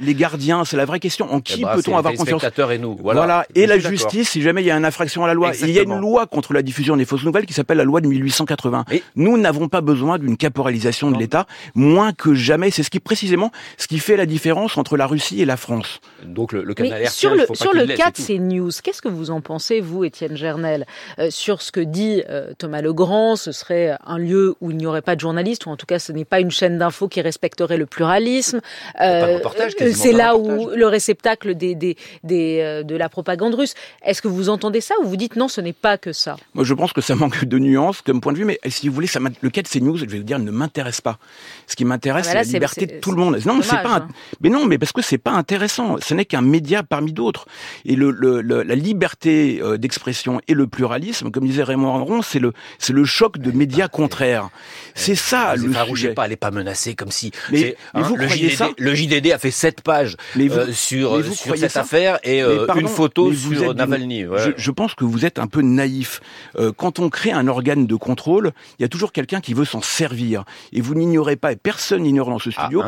Les 0.00 0.14
gardiens, 0.14 0.64
c'est 0.64 0.76
la 0.76 0.84
vraie 0.84 1.00
question. 1.00 1.32
En 1.32 1.40
qui 1.40 1.60
eh 1.60 1.64
ben, 1.64 1.74
peut-on 1.74 1.96
avoir 1.96 2.14
confiance 2.14 2.44
et 2.70 2.78
nous. 2.78 2.96
Voilà. 3.02 3.46
Et 3.54 3.66
la 3.66 3.78
justice, 3.78 4.30
si 4.30 4.42
jamais 4.42 4.62
il 4.62 4.66
y 4.66 4.70
a 4.70 4.76
une 4.76 4.84
infraction 4.84 5.24
à 5.24 5.26
la 5.26 5.34
loi. 5.34 5.52
Il 5.62 5.70
y 5.70 5.78
a 5.78 5.82
une 5.82 5.98
loi 5.98 6.26
contre 6.26 6.52
la 6.52 6.62
diffusion 6.62 6.96
des 6.96 7.04
fausses 7.04 7.24
nouvelles 7.24 7.46
qui 7.46 7.54
s'appelle 7.54 7.78
la 7.78 7.84
loi 7.84 8.00
de 8.00 8.08
1880. 8.08 8.84
Nous 9.16 9.38
n'avons 9.38 9.68
pas 9.68 9.80
besoin 9.80 10.18
d'une 10.18 10.36
caporalisation 10.36 11.10
de 11.10 11.18
l'État, 11.18 11.46
moins 11.74 12.12
que 12.12 12.34
jamais. 12.34 12.70
C'est 12.70 12.82
ce 12.82 12.90
qui 12.90 13.00
précisément 13.00 13.50
ce 13.78 13.86
qui 13.86 13.98
fait 13.98 14.16
la 14.16 14.26
différence 14.26 14.76
entre 14.76 14.96
la 14.96 15.06
Russie 15.06 15.40
et 15.40 15.44
la 15.44 15.56
France. 15.56 16.00
Donc 16.24 16.52
le, 16.52 16.74
canal 16.74 17.08
sur 17.08 17.34
le 17.34 17.46
sur 17.54 17.72
le 17.72 17.86
cas 17.86 18.10
de 18.10 18.16
ces 18.16 18.38
news, 18.38 18.70
qu'est-ce 18.82 19.02
que 19.02 19.08
vous 19.08 19.30
en 19.30 19.40
pensez 19.40 19.80
vous, 19.80 20.04
Étienne 20.04 20.36
Gernel, 20.36 20.86
euh, 21.18 21.28
sur 21.30 21.53
ce 21.62 21.72
que 21.72 21.80
dit 21.80 22.22
euh, 22.28 22.52
Thomas 22.58 22.80
Legrand, 22.80 23.36
ce 23.36 23.52
serait 23.52 23.96
un 24.06 24.18
lieu 24.18 24.54
où 24.60 24.70
il 24.70 24.76
n'y 24.76 24.86
aurait 24.86 25.02
pas 25.02 25.14
de 25.14 25.20
journalistes, 25.20 25.66
ou 25.66 25.70
en 25.70 25.76
tout 25.76 25.86
cas 25.86 25.98
ce 25.98 26.12
n'est 26.12 26.24
pas 26.24 26.40
une 26.40 26.50
chaîne 26.50 26.78
d'infos 26.78 27.08
qui 27.08 27.20
respecterait 27.20 27.76
le 27.76 27.86
pluralisme. 27.86 28.60
Euh, 29.00 29.38
c'est 29.92 30.12
là 30.12 30.36
où 30.36 30.70
le 30.70 30.86
réceptacle 30.86 31.54
des, 31.54 31.74
des, 31.74 31.96
des, 32.22 32.60
euh, 32.60 32.82
de 32.82 32.96
la 32.96 33.08
propagande 33.08 33.54
russe. 33.54 33.74
Est-ce 34.04 34.22
que 34.22 34.28
vous 34.28 34.48
entendez 34.48 34.80
ça 34.80 34.94
ou 35.02 35.06
vous 35.06 35.16
dites 35.16 35.36
non, 35.36 35.48
ce 35.48 35.60
n'est 35.60 35.72
pas 35.72 35.98
que 35.98 36.12
ça? 36.12 36.36
Moi 36.54 36.64
je 36.64 36.74
pense 36.74 36.92
que 36.92 37.00
ça 37.00 37.14
manque 37.14 37.44
de 37.44 37.58
nuances 37.58 38.00
comme 38.02 38.20
point 38.20 38.32
de 38.32 38.38
vue, 38.38 38.44
mais 38.44 38.58
si 38.68 38.88
vous 38.88 38.94
voulez, 38.94 39.06
ça 39.06 39.20
le 39.40 39.50
cas 39.50 39.62
de 39.62 39.68
ces 39.68 39.80
news, 39.80 39.96
je 39.96 40.04
vais 40.04 40.18
vous 40.18 40.24
dire, 40.24 40.38
ne 40.38 40.50
m'intéresse 40.50 41.00
pas. 41.00 41.18
Ce 41.66 41.76
qui 41.76 41.84
m'intéresse, 41.84 42.26
ah 42.28 42.30
c'est 42.30 42.52
la 42.52 42.58
liberté 42.58 42.86
de 42.86 43.00
tout 43.00 43.10
le 43.10 43.16
monde. 43.16 43.38
Non, 43.46 43.60
c'est 43.62 43.82
pas. 43.82 43.96
Hein. 43.96 44.08
Mais 44.40 44.48
non, 44.48 44.66
mais 44.66 44.78
parce 44.78 44.92
que 44.92 45.02
c'est 45.02 45.18
pas 45.18 45.32
intéressant. 45.32 45.96
Ce 46.00 46.14
n'est 46.14 46.24
qu'un 46.24 46.42
média 46.42 46.82
parmi 46.82 47.12
d'autres. 47.12 47.46
Et 47.84 47.96
le, 47.96 48.10
le, 48.10 48.40
la 48.40 48.74
liberté 48.74 49.60
d'expression 49.78 50.40
et 50.48 50.54
le 50.54 50.66
pluralisme, 50.66 51.30
comme 51.30 51.43
disait 51.44 51.62
Raymond 51.62 51.96
Aron, 51.96 52.22
c'est 52.22 52.38
le 52.38 52.52
c'est 52.78 52.92
le 52.92 53.04
choc 53.04 53.38
de 53.38 53.50
médias 53.50 53.88
contraires. 53.88 54.50
C'est 54.94 55.14
ça 55.14 55.54
le 55.56 55.72
sujet. 55.86 56.14
pas, 56.14 56.26
elle 56.26 56.32
est 56.32 56.36
pas 56.36 56.50
menacée 56.50 56.94
comme 56.94 57.10
si. 57.10 57.32
Mais, 57.50 57.76
hein, 57.94 58.02
vous 58.02 58.16
le 58.16 58.28
JDD, 58.28 58.50
ça 58.50 58.68
le 58.78 58.94
JDD 58.94 59.32
a 59.32 59.38
fait 59.38 59.50
sept 59.50 59.80
pages 59.80 60.16
euh, 60.36 60.72
sur 60.72 61.24
sur 61.34 61.56
cette 61.56 61.76
affaire 61.76 62.18
et 62.22 62.42
euh, 62.42 62.66
une 62.76 62.88
photo 62.88 63.32
sur 63.32 63.74
Navalny. 63.74 64.24
Je, 64.56 64.70
pense 64.70 64.94
que 64.94 65.04
vous 65.04 65.24
êtes 65.24 65.38
un 65.38 65.46
peu 65.46 65.62
naïf. 65.62 66.20
Euh, 66.56 66.72
quand 66.76 66.98
on 66.98 67.08
crée 67.08 67.32
un 67.32 67.48
organe 67.48 67.86
de 67.86 67.94
contrôle, 67.96 68.52
il 68.78 68.82
y 68.82 68.84
a 68.84 68.88
toujours 68.88 69.12
quelqu'un 69.12 69.40
qui 69.40 69.54
veut 69.54 69.64
s'en 69.64 69.80
servir. 69.80 70.44
Et 70.72 70.80
vous 70.80 70.94
n'ignorez 70.94 71.36
pas, 71.36 71.52
et 71.52 71.56
personne 71.56 72.02
n'ignore 72.02 72.30
dans 72.30 72.38
ce 72.38 72.50
ah, 72.56 72.64
studio 72.64 72.82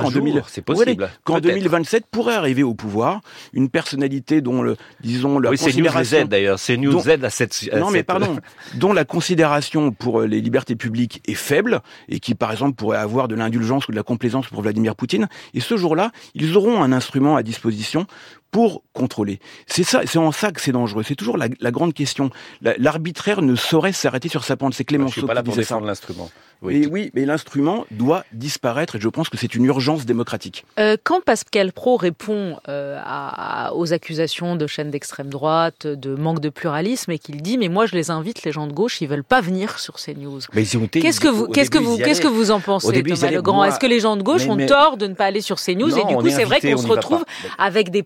qu'en 1.24 1.40
2027 1.40 2.06
pourrait 2.10 2.34
arriver 2.34 2.62
au 2.62 2.74
pouvoir 2.74 3.20
une 3.52 3.68
personnalité 3.68 4.40
dont 4.40 4.62
le 4.62 4.76
disons 5.00 5.38
la 5.38 5.50
oui, 5.50 5.58
considération. 5.58 6.04
C'est 6.04 6.18
News 6.18 6.26
Z 6.26 6.28
d'ailleurs. 6.28 6.58
C'est 6.58 6.76
News 6.76 7.00
Z 7.00 7.24
à 7.24 7.30
cette. 7.30 7.68
non 7.74 7.90
mais 7.90 8.02
pardon. 8.02 8.36
Dont 8.74 8.92
la 8.92 9.04
considération 9.04 9.92
pour 9.92 10.20
euh, 10.20 10.26
les 10.26 10.40
libertés 10.40 10.76
publiques 10.76 11.22
est 11.26 11.34
faible 11.34 11.80
et 12.08 12.20
qui, 12.20 12.34
par 12.34 12.50
exemple, 12.50 12.74
pourrait 12.74 12.98
avoir 12.98 13.28
de 13.28 13.34
l'indulgence 13.34 13.88
ou 13.88 13.92
de 13.92 13.96
la 13.96 14.02
complaisance 14.02 14.46
pour 14.48 14.62
Vladimir 14.62 14.96
Poutine. 14.96 15.28
Et 15.54 15.60
ce 15.60 15.76
jour-là, 15.76 16.10
ils 16.34 16.56
auront 16.56 16.82
un 16.82 16.92
instrument 16.92 17.36
à 17.36 17.42
disposition 17.42 18.06
pour 18.50 18.82
contrôler. 18.92 19.40
C'est 19.66 19.84
ça, 19.84 20.02
c'est 20.06 20.18
en 20.18 20.32
ça 20.32 20.52
que 20.52 20.60
c'est 20.60 20.72
dangereux. 20.72 21.02
C'est 21.02 21.14
toujours 21.14 21.36
la, 21.36 21.70
grande 21.70 21.94
question. 21.94 22.30
L'arbitraire 22.60 23.42
ne 23.42 23.54
saurait 23.54 23.92
s'arrêter 23.92 24.28
sur 24.28 24.44
sa 24.44 24.56
pente. 24.56 24.74
C'est 24.74 24.84
Clémenceau 24.84 25.14
Je 25.14 25.20
suis 25.20 25.26
pas 25.26 25.34
là 25.34 25.42
pour 25.42 25.54
défendre 25.54 25.86
l'instrument. 25.86 26.30
Oui, 26.62 26.88
oui, 26.90 27.10
mais 27.14 27.26
l'instrument 27.26 27.84
doit 27.90 28.24
disparaître 28.32 28.96
et 28.96 29.00
je 29.00 29.08
pense 29.08 29.28
que 29.28 29.36
c'est 29.36 29.54
une 29.54 29.66
urgence 29.66 30.06
démocratique. 30.06 30.64
Euh, 30.78 30.96
quand 31.02 31.22
Pascal 31.22 31.72
Pro 31.72 31.96
répond 31.96 32.56
euh, 32.68 32.98
à, 33.04 33.74
aux 33.74 33.92
accusations 33.92 34.56
de 34.56 34.66
chaînes 34.66 34.90
d'extrême 34.90 35.28
droite, 35.28 35.86
de 35.86 36.14
manque 36.14 36.40
de 36.40 36.48
pluralisme, 36.48 37.10
et 37.10 37.18
qu'il 37.18 37.42
dit 37.42 37.58
mais 37.58 37.68
moi 37.68 37.84
je 37.84 37.94
les 37.94 38.10
invite, 38.10 38.42
les 38.44 38.52
gens 38.52 38.66
de 38.66 38.72
gauche, 38.72 39.02
ils 39.02 39.08
veulent 39.08 39.22
pas 39.22 39.42
venir 39.42 39.78
sur 39.78 39.98
ces 39.98 40.14
news. 40.14 40.40
Qu'est-ce 40.50 41.20
que 41.20 41.28
vous, 41.28 41.46
qu'est-ce 41.48 41.70
que 41.70 41.78
vous, 41.78 41.98
qu'est-ce 41.98 42.22
que 42.22 42.28
vous 42.28 42.50
en 42.50 42.60
pensez, 42.60 43.02
Thomas 43.02 43.30
Legrand? 43.30 43.64
Est-ce 43.64 43.78
que 43.78 43.86
les 43.86 44.00
gens 44.00 44.16
de 44.16 44.22
gauche 44.22 44.46
ont 44.48 44.66
tort 44.66 44.96
de 44.96 45.06
ne 45.06 45.14
pas 45.14 45.26
aller 45.26 45.42
sur 45.42 45.58
ces 45.58 45.74
news? 45.74 45.96
Et 45.98 46.04
du 46.06 46.16
coup, 46.16 46.30
c'est 46.30 46.44
vrai 46.44 46.60
qu'on 46.60 46.76
se 46.78 46.86
retrouve 46.86 47.24
avec 47.58 47.90
des 47.90 48.02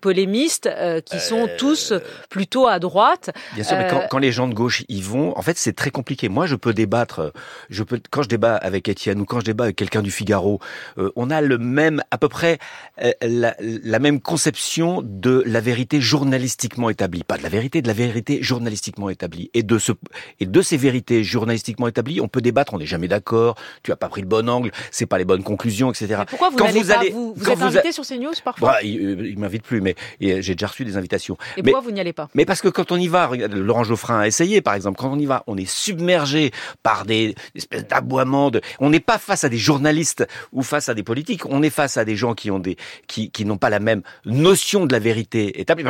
euh, 0.66 1.00
qui 1.00 1.18
sont 1.18 1.49
tous 1.58 1.92
plutôt 2.28 2.66
à 2.66 2.78
droite. 2.78 3.30
Bien 3.54 3.64
sûr, 3.64 3.76
mais 3.76 3.88
quand, 3.88 4.02
quand, 4.10 4.18
les 4.18 4.32
gens 4.32 4.49
de 4.49 4.54
gauche 4.54 4.84
y 4.88 5.00
vont, 5.00 5.37
en 5.37 5.42
fait, 5.42 5.58
c'est 5.58 5.72
très 5.72 5.90
compliqué. 5.90 6.28
Moi, 6.28 6.46
je 6.46 6.56
peux 6.56 6.72
débattre, 6.72 7.32
je 7.68 7.82
peux 7.82 8.00
quand 8.10 8.22
je 8.22 8.28
débat 8.28 8.56
avec 8.56 8.88
Étienne 8.88 9.20
ou 9.20 9.25
quand 9.25 9.40
je 9.40 9.44
débat 9.44 9.64
avec 9.64 9.76
quelqu'un 9.76 10.02
du 10.02 10.10
Figaro, 10.10 10.60
euh, 10.99 11.10
on 11.16 11.30
a 11.30 11.40
le 11.40 11.58
même, 11.58 12.02
à 12.10 12.18
peu 12.18 12.28
près 12.28 12.58
euh, 13.02 13.12
la, 13.22 13.54
la, 13.60 13.99
même 13.99 14.20
conception 14.20 15.02
de 15.04 15.42
la 15.46 15.60
vérité 15.60 16.00
journalistiquement 16.00 16.90
établie, 16.90 17.22
pas 17.25 17.38
de 17.38 17.42
la 17.42 17.49
vérité, 17.49 17.82
de 17.82 17.88
la 17.88 17.94
vérité 17.94 18.42
journalistiquement 18.42 19.10
établie. 19.10 19.50
Et 19.54 19.62
de 19.62 19.78
ce 19.78 19.92
et 20.38 20.46
de 20.46 20.62
ces 20.62 20.76
vérités 20.76 21.25
journalistiquement 21.25 21.88
établies, 21.88 22.20
on 22.20 22.28
peut 22.28 22.40
débattre, 22.40 22.75
on 22.75 22.78
n'est 22.78 22.87
jamais 22.87 23.08
d'accord. 23.08 23.56
Tu 23.82 23.92
as 23.92 23.96
pas 23.96 24.08
pris 24.08 24.20
le 24.20 24.26
bon 24.26 24.49
angle, 24.49 24.70
c'est 24.90 25.06
pas 25.06 25.18
les 25.18 25.25
bonnes 25.25 25.42
conclusions, 25.42 25.90
etc. 25.90 26.06
Mais 26.18 26.25
pourquoi 26.26 26.50
vous 26.50 26.56
quand 26.56 26.70
vous 26.70 26.90
allez, 26.90 27.10
vous, 27.10 27.34
vous 27.37 27.50
êtes 27.50 27.62
invité 27.62 27.92
sur 27.92 28.04
ces 28.04 28.18
news 28.18 28.32
parfois? 28.44 28.72
Bah, 28.72 28.78
Il, 28.82 29.26
il 29.26 29.38
m'invite 29.38 29.62
plus, 29.62 29.80
mais 29.80 29.96
j'ai 30.20 30.54
déjà 30.54 30.66
reçu 30.66 30.84
des 30.84 30.96
invitations. 30.96 31.36
Et 31.56 31.62
pourquoi 31.62 31.80
vous 31.80 31.90
n'y 31.90 32.00
allez 32.00 32.12
pas 32.12 32.28
Mais 32.34 32.44
parce 32.44 32.60
que 32.60 32.68
quand 32.68 32.92
on 32.92 32.96
y 32.96 33.08
va, 33.08 33.30
Laurent 33.50 33.84
Geoffrin 33.84 34.20
a 34.20 34.26
essayé, 34.26 34.60
par 34.60 34.74
exemple, 34.74 34.98
quand 34.98 35.10
on 35.10 35.18
y 35.18 35.26
va, 35.26 35.44
on 35.46 35.56
est 35.56 35.68
submergé 35.68 36.50
par 36.82 37.04
des 37.04 37.34
espèces 37.54 37.86
d'aboiements. 37.86 38.50
De... 38.50 38.60
On 38.78 38.90
n'est 38.90 39.00
pas 39.00 39.18
face 39.18 39.44
à 39.44 39.48
des 39.48 39.58
journalistes 39.58 40.26
ou 40.52 40.62
face 40.62 40.88
à 40.88 40.94
des 40.94 41.02
politiques. 41.02 41.46
On 41.46 41.62
est 41.62 41.70
face 41.70 41.96
à 41.96 42.04
des 42.04 42.16
gens 42.16 42.34
qui 42.34 42.50
ont 42.50 42.58
des 42.58 42.76
qui, 43.06 43.30
qui 43.30 43.44
n'ont 43.44 43.58
pas 43.58 43.70
la 43.70 43.80
même 43.80 44.02
notion 44.24 44.86
de 44.86 44.92
la 44.92 44.98
vérité 44.98 45.60
établie. 45.60 45.84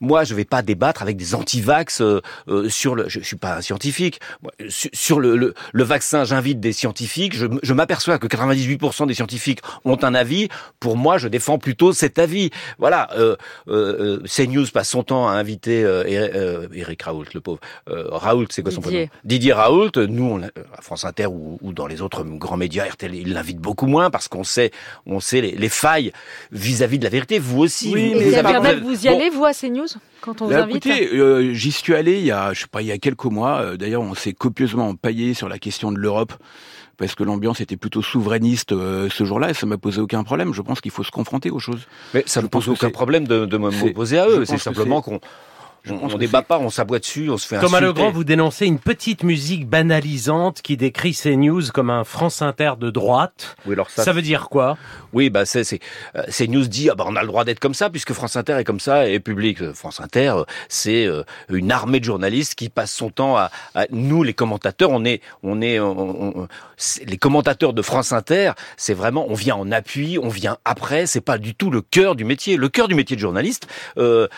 Moi, 0.00 0.24
je 0.24 0.34
vais 0.34 0.44
pas 0.44 0.62
débattre 0.62 1.02
avec 1.02 1.16
des 1.16 1.34
anti-vax 1.34 2.00
euh, 2.00 2.20
euh, 2.48 2.68
sur 2.68 2.94
le. 2.94 3.08
Je, 3.08 3.20
suis 3.20 3.36
pas 3.36 3.56
un 3.56 3.60
scientifique. 3.60 4.20
Sur, 4.68 5.20
le, 5.20 5.36
le, 5.36 5.54
le, 5.72 5.84
vaccin, 5.84 6.24
j'invite 6.24 6.60
des 6.60 6.72
scientifiques. 6.72 7.34
Je, 7.34 7.46
je 7.62 7.72
m'aperçois 7.72 8.18
que 8.18 8.26
98% 8.26 9.06
des 9.06 9.14
scientifiques 9.14 9.60
ont 9.84 9.98
un 10.02 10.14
avis. 10.14 10.48
Pour 10.80 10.96
moi, 10.96 11.18
je 11.18 11.28
défends 11.28 11.58
plutôt 11.58 11.92
cet 11.92 12.18
avis. 12.18 12.50
Voilà. 12.78 13.08
Euh, 13.16 13.36
euh, 13.74 14.22
CNews 14.26 14.66
passe 14.72 14.90
son 14.90 15.02
temps 15.02 15.28
à 15.28 15.32
inviter 15.32 15.84
euh, 15.84 16.66
Eric 16.72 17.02
Raoult, 17.02 17.24
le 17.34 17.40
pauvre. 17.40 17.60
Raoult, 17.86 18.46
c'est 18.50 18.62
quoi 18.62 18.72
son 18.72 18.80
prénom 18.80 19.08
Didier 19.24 19.52
Raoult. 19.52 19.92
Nous, 19.96 20.24
on, 20.24 20.42
à 20.42 20.82
France 20.82 21.04
Inter 21.04 21.26
ou, 21.26 21.58
ou 21.62 21.72
dans 21.72 21.86
les 21.86 22.02
autres 22.02 22.24
grands 22.24 22.56
médias, 22.56 22.84
RTL, 22.84 23.14
il 23.14 23.32
l'invite 23.32 23.58
beaucoup 23.58 23.86
moins 23.86 24.10
parce 24.10 24.28
qu'on 24.28 24.44
sait, 24.44 24.70
on 25.06 25.20
sait 25.20 25.40
les, 25.40 25.52
les 25.52 25.68
failles 25.68 26.12
vis-à-vis 26.52 26.98
de 26.98 27.04
la 27.04 27.10
vérité. 27.10 27.38
Vous 27.38 27.60
aussi. 27.60 27.92
Oui, 27.92 28.12
vous, 28.14 28.20
mais 28.20 28.80
vous, 28.80 28.88
vous 28.88 29.06
y 29.06 29.08
allez, 29.08 29.30
vous, 29.30 29.44
à 29.44 29.52
CNews 29.52 29.86
quand 30.24 30.40
on 30.40 30.46
vous 30.46 30.54
invite 30.54 30.86
Écoutez, 30.86 31.14
euh, 31.14 31.52
j'y 31.52 31.70
suis 31.70 31.94
allé 31.94 32.18
il 32.18 32.24
y 32.24 32.30
a, 32.30 32.52
je 32.52 32.60
sais 32.60 32.66
pas, 32.66 32.80
il 32.80 32.88
y 32.88 32.92
a 32.92 32.98
quelques 32.98 33.24
mois. 33.24 33.60
Euh, 33.60 33.76
d'ailleurs, 33.76 34.02
on 34.02 34.14
s'est 34.14 34.32
copieusement 34.32 34.88
empaillé 34.88 35.34
sur 35.34 35.48
la 35.48 35.58
question 35.58 35.92
de 35.92 35.98
l'Europe 35.98 36.32
parce 36.96 37.14
que 37.14 37.24
l'ambiance 37.24 37.60
était 37.60 37.76
plutôt 37.76 38.02
souverainiste 38.02 38.72
euh, 38.72 39.08
ce 39.10 39.24
jour-là 39.24 39.50
et 39.50 39.54
ça 39.54 39.66
m'a 39.66 39.78
posé 39.78 40.00
aucun 40.00 40.24
problème. 40.24 40.52
Je 40.52 40.62
pense 40.62 40.80
qu'il 40.80 40.90
faut 40.90 41.04
se 41.04 41.10
confronter 41.10 41.50
aux 41.50 41.58
choses. 41.58 41.86
Mais 42.14 42.22
ça 42.26 42.42
ne 42.42 42.46
pose 42.46 42.68
aucun 42.68 42.90
problème 42.90 43.26
de, 43.26 43.46
de 43.46 43.56
m'opposer 43.56 44.18
à 44.18 44.28
eux. 44.28 44.44
C'est 44.44 44.58
simplement 44.58 45.02
qu'on 45.02 45.20
on 45.88 46.08
ne 46.08 46.16
débat 46.16 46.42
pas, 46.42 46.58
on 46.58 46.70
s'aboie 46.70 46.98
dessus, 46.98 47.28
on 47.30 47.36
se 47.36 47.46
fait 47.46 47.60
Thomas 47.60 47.80
Legrand, 47.80 48.10
vous 48.10 48.24
dénoncez 48.24 48.66
une 48.66 48.78
petite 48.78 49.22
musique 49.22 49.68
banalisante 49.68 50.62
qui 50.62 50.76
décrit 50.76 51.14
ces 51.14 51.36
news 51.36 51.62
comme 51.72 51.90
un 51.90 52.04
France 52.04 52.42
Inter 52.42 52.72
de 52.78 52.90
droite. 52.90 53.56
Oui, 53.66 53.74
alors 53.74 53.90
ça, 53.90 54.04
ça 54.04 54.12
veut 54.12 54.22
dire 54.22 54.48
quoi? 54.48 54.76
Oui, 55.12 55.30
bah 55.30 55.44
c'est 55.44 55.64
c'est 55.64 55.80
euh, 56.16 56.46
news 56.46 56.66
dit 56.66 56.90
ah 56.90 56.94
bah 56.94 57.04
on 57.06 57.16
a 57.16 57.20
le 57.20 57.26
droit 57.26 57.44
d'être 57.44 57.60
comme 57.60 57.74
ça 57.74 57.90
puisque 57.90 58.12
France 58.12 58.36
Inter 58.36 58.56
est 58.58 58.64
comme 58.64 58.80
ça 58.80 59.08
et 59.08 59.20
public. 59.20 59.62
Euh, 59.62 59.74
France 59.74 60.00
Inter, 60.00 60.34
euh, 60.36 60.44
c'est 60.68 61.08
une 61.50 61.70
armée 61.70 62.00
de 62.00 62.04
journalistes 62.04 62.54
qui 62.54 62.68
passe 62.68 62.92
son 62.92 63.10
temps 63.10 63.36
à, 63.36 63.50
nous 63.90 64.22
les 64.22 64.34
commentateurs. 64.34 64.90
On 64.90 65.04
est 65.04 65.20
on 65.42 65.60
est 65.60 65.78
les 67.06 67.16
commentateurs 67.16 67.72
de 67.72 67.82
France 67.82 68.12
Inter. 68.12 68.52
C'est 68.76 68.94
vraiment 68.94 69.26
on 69.28 69.34
vient 69.34 69.56
en 69.56 69.70
appui, 69.70 70.18
on 70.20 70.28
vient 70.28 70.58
après. 70.64 71.06
C'est 71.06 71.20
pas 71.20 71.38
du 71.38 71.54
tout 71.54 71.70
le 71.70 71.82
cœur 71.82 72.14
du 72.14 72.24
métier. 72.24 72.56
Le 72.56 72.68
cœur 72.68 72.88
du 72.88 72.94
métier 72.94 73.16
de 73.16 73.20
journaliste. 73.20 73.66
Euh, 73.98 74.28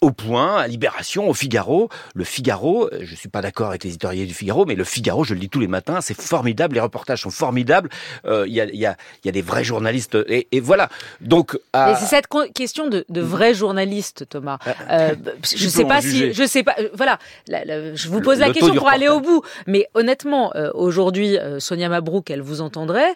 au 0.00 0.12
point, 0.12 0.56
à 0.56 0.66
Libération, 0.66 1.28
au 1.28 1.34
Figaro. 1.34 1.90
Le 2.14 2.24
Figaro, 2.24 2.86
euh, 2.86 3.00
je 3.02 3.14
suis 3.14 3.28
pas 3.28 3.42
d'accord 3.42 3.68
avec 3.68 3.84
les 3.84 3.90
éditoriaux 3.90 4.24
du 4.24 4.32
Figaro, 4.32 4.64
mais 4.64 4.74
le 4.74 4.84
Figaro, 4.84 5.24
je 5.24 5.34
le 5.34 5.40
dis 5.40 5.50
tous 5.50 5.60
les 5.60 5.66
matins, 5.66 6.00
c'est 6.00 6.18
formidable, 6.18 6.74
les 6.74 6.80
reportages 6.80 7.22
sont 7.22 7.30
formidables. 7.30 7.90
Euh, 8.24 8.46
il 8.46 8.54
y, 8.54 8.60
a, 8.62 8.64
y, 8.64 8.86
a, 8.86 8.96
y, 9.24 9.28
a, 9.28 9.32
des 9.32 9.42
vrais 9.42 9.62
journalistes, 9.62 10.16
et, 10.26 10.48
et 10.52 10.60
voilà. 10.60 10.88
Donc, 11.20 11.58
c'est 11.74 12.06
cette 12.06 12.28
question 12.54 12.88
de, 12.88 13.04
de 13.10 13.20
vrais 13.20 13.52
journalistes, 13.52 14.26
Thomas. 14.28 14.58
Euh, 14.66 14.72
euh 14.90 15.14
je 15.42 15.68
sais 15.68 15.84
pas 15.84 16.00
si, 16.00 16.32
je 16.32 16.46
sais 16.46 16.62
pas. 16.62 16.76
Voilà, 16.94 17.18
je 17.48 18.08
vous 18.08 18.22
pose 18.22 18.38
la 18.38 18.50
question 18.50 18.74
pour 18.74 18.88
aller 18.88 19.08
au 19.08 19.20
bout. 19.20 19.42
Mais 19.66 19.86
honnêtement, 19.94 20.52
aujourd'hui, 20.74 21.36
Sonia 21.58 21.88
Mabrouk, 21.88 22.30
elle 22.30 22.40
vous 22.40 22.62
entendrait, 22.62 23.14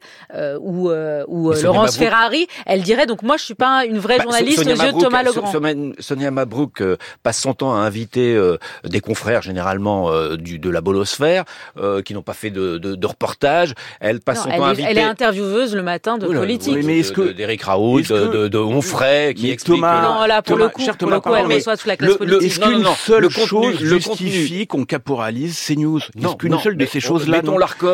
ou, 0.61 0.91
ou 0.91 1.53
Laurence 1.53 1.97
Ferrari, 1.97 2.47
elle 2.67 2.83
dirait 2.83 3.07
donc 3.07 3.23
moi, 3.23 3.37
je 3.39 3.45
suis 3.45 3.55
pas 3.55 3.87
une 3.87 3.99
vraie 3.99 4.19
bah, 4.19 4.25
journaliste 4.25 4.59
aux 4.59 4.69
yeux 4.69 4.93
de 4.93 5.01
Thomas 5.01 5.23
Legrand. 5.23 5.53
Sonia 5.99 6.31
Mabrouk 6.31 6.74
passe 7.23 7.41
son 7.41 7.55
temps 7.55 7.75
à 7.75 7.79
inviter 7.79 8.35
euh, 8.35 8.59
des 8.85 9.01
confrères 9.01 9.43
généralement 9.43 10.11
euh, 10.11 10.37
du, 10.37 10.59
de 10.59 10.71
la 10.71 10.81
bolosphère 10.81 11.45
euh, 11.79 12.03
qui 12.03 12.15
n'ont 12.15 12.23
pas 12.23 12.33
fait 12.33 12.51
de, 12.51 12.79
de, 12.79 12.95
de, 12.95 13.07
reportage. 13.07 13.75
Elle 14.01 14.21
passe 14.21 14.43
son 14.43 14.51
temps 14.51 14.65
à 14.65 14.69
inviter. 14.69 14.89
Elle 14.91 14.99
est 14.99 15.03
intervieweuse 15.03 15.75
le 15.75 15.83
matin 15.83 16.19
de 16.19 16.27
politique. 16.27 16.75
Oui, 16.75 16.83
mais 16.85 17.01
est-ce 17.01 17.13
que 17.13 17.33
d'Éric 17.33 17.63
Raoult, 17.63 18.03
de, 18.03 18.49
de, 18.49 18.59
Onfray, 18.59 19.35
qui 19.35 19.51
explique. 19.51 19.77
Thomas, 19.77 20.03
non, 20.03 20.27
là 20.27 20.43
pour 20.43 20.57
le 20.57 20.69
coup, 20.69 20.83
pour 20.99 21.11
le 21.11 21.21
coup, 21.21 21.35
elle 21.35 21.47
reçoit 21.47 21.77
sous 21.77 21.89
la 21.89 21.97
classe 21.97 22.17
politique. 22.17 22.43
Est-ce 22.43 22.61
qu'une 22.61 22.85
seule 22.97 23.31
chose 23.31 23.79
justifie 23.79 24.67
qu'on 24.67 24.85
caporalise 24.85 25.57
ces 25.57 25.77
news 25.77 26.01
Est-ce 26.01 26.37
qu'une 26.37 26.59
seule 26.59 26.77
de 26.77 26.87
ces 26.87 27.01
choses-là 27.01 27.43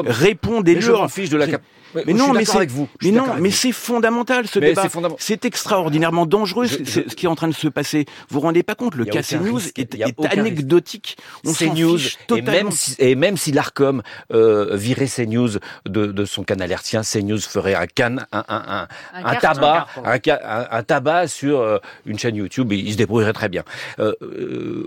répond 0.07 0.61
des 0.61 0.81
fiche 1.11 1.31
de 1.31 1.37
la 1.37 1.47
mais, 1.95 2.13
non, 2.13 2.33
mais 2.33 2.45
c'est 2.45 2.57
avec 2.57 2.71
vous. 2.71 2.89
Mais 3.03 3.11
non, 3.11 3.25
mais 3.39 3.51
c'est 3.51 3.73
fondamental 3.73 4.47
ce 4.47 4.59
débat. 4.59 4.85
C'est 5.19 5.45
extraordinairement 5.45 6.27
dangereux 6.27 6.67
ce 6.67 7.01
qui 7.01 7.27
est 7.27 7.29
en 7.29 7.35
train 7.35 7.49
de 7.49 7.55
se 7.55 7.69
passer. 7.69 8.05
Vous 8.29 8.35
vous 8.35 8.41
rendez 8.41 8.63
pas 8.71 8.75
compte 8.77 8.95
Le 8.95 9.05
cas 9.05 9.23
CNews 9.23 9.61
est, 9.77 9.95
est 9.95 10.27
anecdotique. 10.27 11.17
On 11.45 11.53
CNews 11.53 11.99
et 12.37 12.43
même 12.43 12.71
si, 12.71 12.95
et 12.99 13.15
même 13.15 13.37
si 13.37 13.53
l'Arcom 13.53 14.03
euh, 14.33 14.77
virait 14.77 15.09
CNews 15.09 15.59
de, 15.87 16.07
de 16.07 16.25
son 16.25 16.45
canal 16.45 16.71
hertien, 16.71 17.03
CNews 17.03 17.41
ferait 17.41 17.75
un 17.75 17.87
can, 17.87 18.17
un, 18.33 18.45
un, 18.49 18.63
un, 18.69 18.89
un, 19.25 19.35
tabac, 19.37 19.87
un, 20.05 20.67
un, 20.71 20.83
tabac 20.83 21.27
sur 21.29 21.61
euh, 21.61 21.79
une 22.07 22.19
chaîne 22.19 22.37
YouTube. 22.37 22.73
Et 22.73 22.77
il 22.77 22.93
se 22.93 22.97
débrouillerait 22.97 23.33
très 23.33 23.49
bien. 23.49 23.65
Euh, 23.99 24.15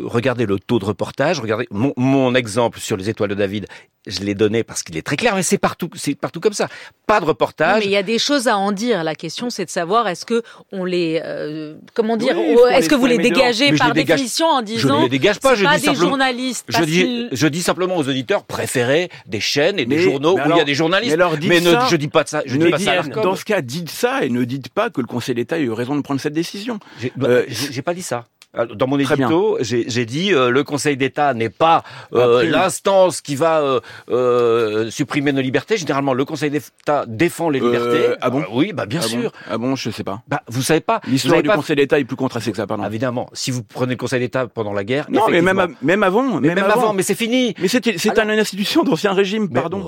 regardez 0.03 0.45
le 0.45 0.59
taux 0.59 0.79
de 0.79 0.85
reportage. 0.85 1.39
Regardez 1.39 1.67
mon, 1.71 1.93
mon 1.97 2.35
exemple 2.35 2.79
sur 2.79 2.95
les 2.95 3.09
étoiles 3.09 3.29
de 3.31 3.35
David 3.35 3.67
je 4.05 4.19
l'ai 4.21 4.35
donné 4.35 4.63
parce 4.63 4.83
qu'il 4.83 4.97
est 4.97 5.01
très 5.01 5.15
clair, 5.15 5.35
mais 5.35 5.43
c'est 5.43 5.57
partout, 5.57 5.89
c'est 5.95 6.15
partout 6.15 6.39
comme 6.39 6.53
ça. 6.53 6.67
Pas 7.07 7.19
de 7.19 7.25
reportage. 7.25 7.79
mais 7.79 7.85
il 7.85 7.91
y 7.91 7.97
a 7.97 8.03
des 8.03 8.19
choses 8.19 8.47
à 8.47 8.57
en 8.57 8.71
dire. 8.71 9.03
La 9.03 9.15
question, 9.15 9.49
c'est 9.49 9.65
de 9.65 9.69
savoir 9.69 10.07
est-ce 10.07 10.25
que 10.25 10.43
on 10.71 10.83
les, 10.83 11.21
euh, 11.23 11.75
comment 11.93 12.17
dire, 12.17 12.37
est-ce 12.71 12.89
que 12.89 12.95
vous 12.95 13.05
les 13.05 13.17
dégagez 13.17 13.72
par 13.77 13.93
définition 13.93 14.47
en 14.47 14.61
disant 14.61 14.79
je 14.79 14.87
ne 14.87 15.01
les 15.03 15.09
dégage 15.09 15.39
pas, 15.39 15.55
je 15.55 15.63
pas 15.63 15.77
dis 15.77 15.87
des 15.87 15.95
journalistes. 15.95 16.65
Je 16.69 16.83
dis, 16.83 17.27
je 17.31 17.47
dis 17.47 17.61
simplement 17.61 17.97
aux 17.97 18.07
auditeurs 18.07 18.43
préférez 18.43 19.09
des 19.25 19.39
chaînes 19.39 19.79
et 19.79 19.85
des 19.85 19.99
journaux 19.99 20.37
où 20.37 20.49
il 20.49 20.57
y 20.57 20.59
a 20.59 20.63
des 20.63 20.75
journalistes. 20.75 21.17
Mais, 21.17 21.47
mais 21.47 21.61
ne, 21.61 21.75
je 21.89 21.95
dis 21.95 22.07
pas 22.07 22.23
de 22.23 22.29
ça. 22.29 22.41
Je 22.45 22.57
dis 22.57 22.69
pas 22.69 22.79
ça. 22.79 23.01
Dans 23.01 23.35
ce 23.35 23.45
cas, 23.45 23.61
dites 23.61 23.89
ça 23.89 24.23
et 24.23 24.29
ne 24.29 24.43
dites 24.43 24.69
pas 24.69 24.89
que 24.89 25.01
le 25.01 25.07
Conseil 25.07 25.35
d'État 25.35 25.55
a 25.55 25.59
eu 25.59 25.71
raison 25.71 25.95
de 25.95 26.01
prendre 26.01 26.21
cette 26.21 26.33
décision. 26.33 26.79
J'ai 26.99 27.11
euh, 27.21 27.45
pas 27.83 27.93
dit 27.93 28.01
ça. 28.01 28.25
Dans 28.53 28.85
mon 28.85 28.99
édito, 28.99 29.57
j'ai 29.61 30.05
dit 30.05 30.31
euh, 30.31 30.51
le 30.51 30.63
Conseil 30.63 30.95
d'État 30.95 31.33
n'est 31.33 31.49
pas 31.49 31.83
euh, 32.13 32.43
l'instance 32.43 33.19
qui 33.19 33.35
va 33.35 33.61
euh, 33.61 33.79
euh, 34.11 34.91
supprimer 34.91 35.31
nos 35.31 35.41
libertés. 35.41 35.75
Généralement, 35.75 36.13
le 36.13 36.23
Conseil 36.23 36.51
d'État 36.51 37.05
défend 37.07 37.49
les 37.49 37.59
libertés. 37.59 38.15
ah 38.21 38.29
bon 38.29 38.43
Oui, 38.51 38.71
bah 38.71 38.85
bien 38.85 38.99
ah 39.03 39.07
sûr. 39.07 39.31
Bon 39.31 39.31
ah 39.49 39.57
bon, 39.57 39.75
je 39.75 39.89
sais 39.89 40.03
pas. 40.03 40.21
Bah 40.27 40.43
vous 40.47 40.61
savez 40.61 40.81
pas. 40.81 41.01
L'histoire 41.07 41.41
du 41.41 41.49
Conseil 41.49 41.77
d'État 41.77 41.99
est 41.99 42.03
plus 42.03 42.15
contrastée 42.15 42.51
que 42.51 42.57
ça, 42.57 42.67
pardon. 42.67 42.85
Évidemment, 42.85 43.27
si 43.33 43.49
vous 43.49 43.63
prenez 43.63 43.93
le 43.93 43.97
Conseil 43.97 44.19
d'État 44.19 44.45
pendant 44.45 44.73
la 44.73 44.83
guerre. 44.83 45.07
Non, 45.09 45.23
mais 45.29 45.41
même 45.41 45.75
même 45.81 46.03
avant, 46.03 46.39
mais 46.39 46.53
même, 46.53 46.65
avant. 46.65 46.93
mais 46.93 47.01
c'est 47.03 47.15
fini. 47.15 47.55
Mais 47.59 47.67
c'est 47.67 47.81
c'est 47.97 48.19
une 48.19 48.29
institution 48.29 48.83
d'ancien 48.83 49.13
régime, 49.13 49.49
pardon. 49.49 49.83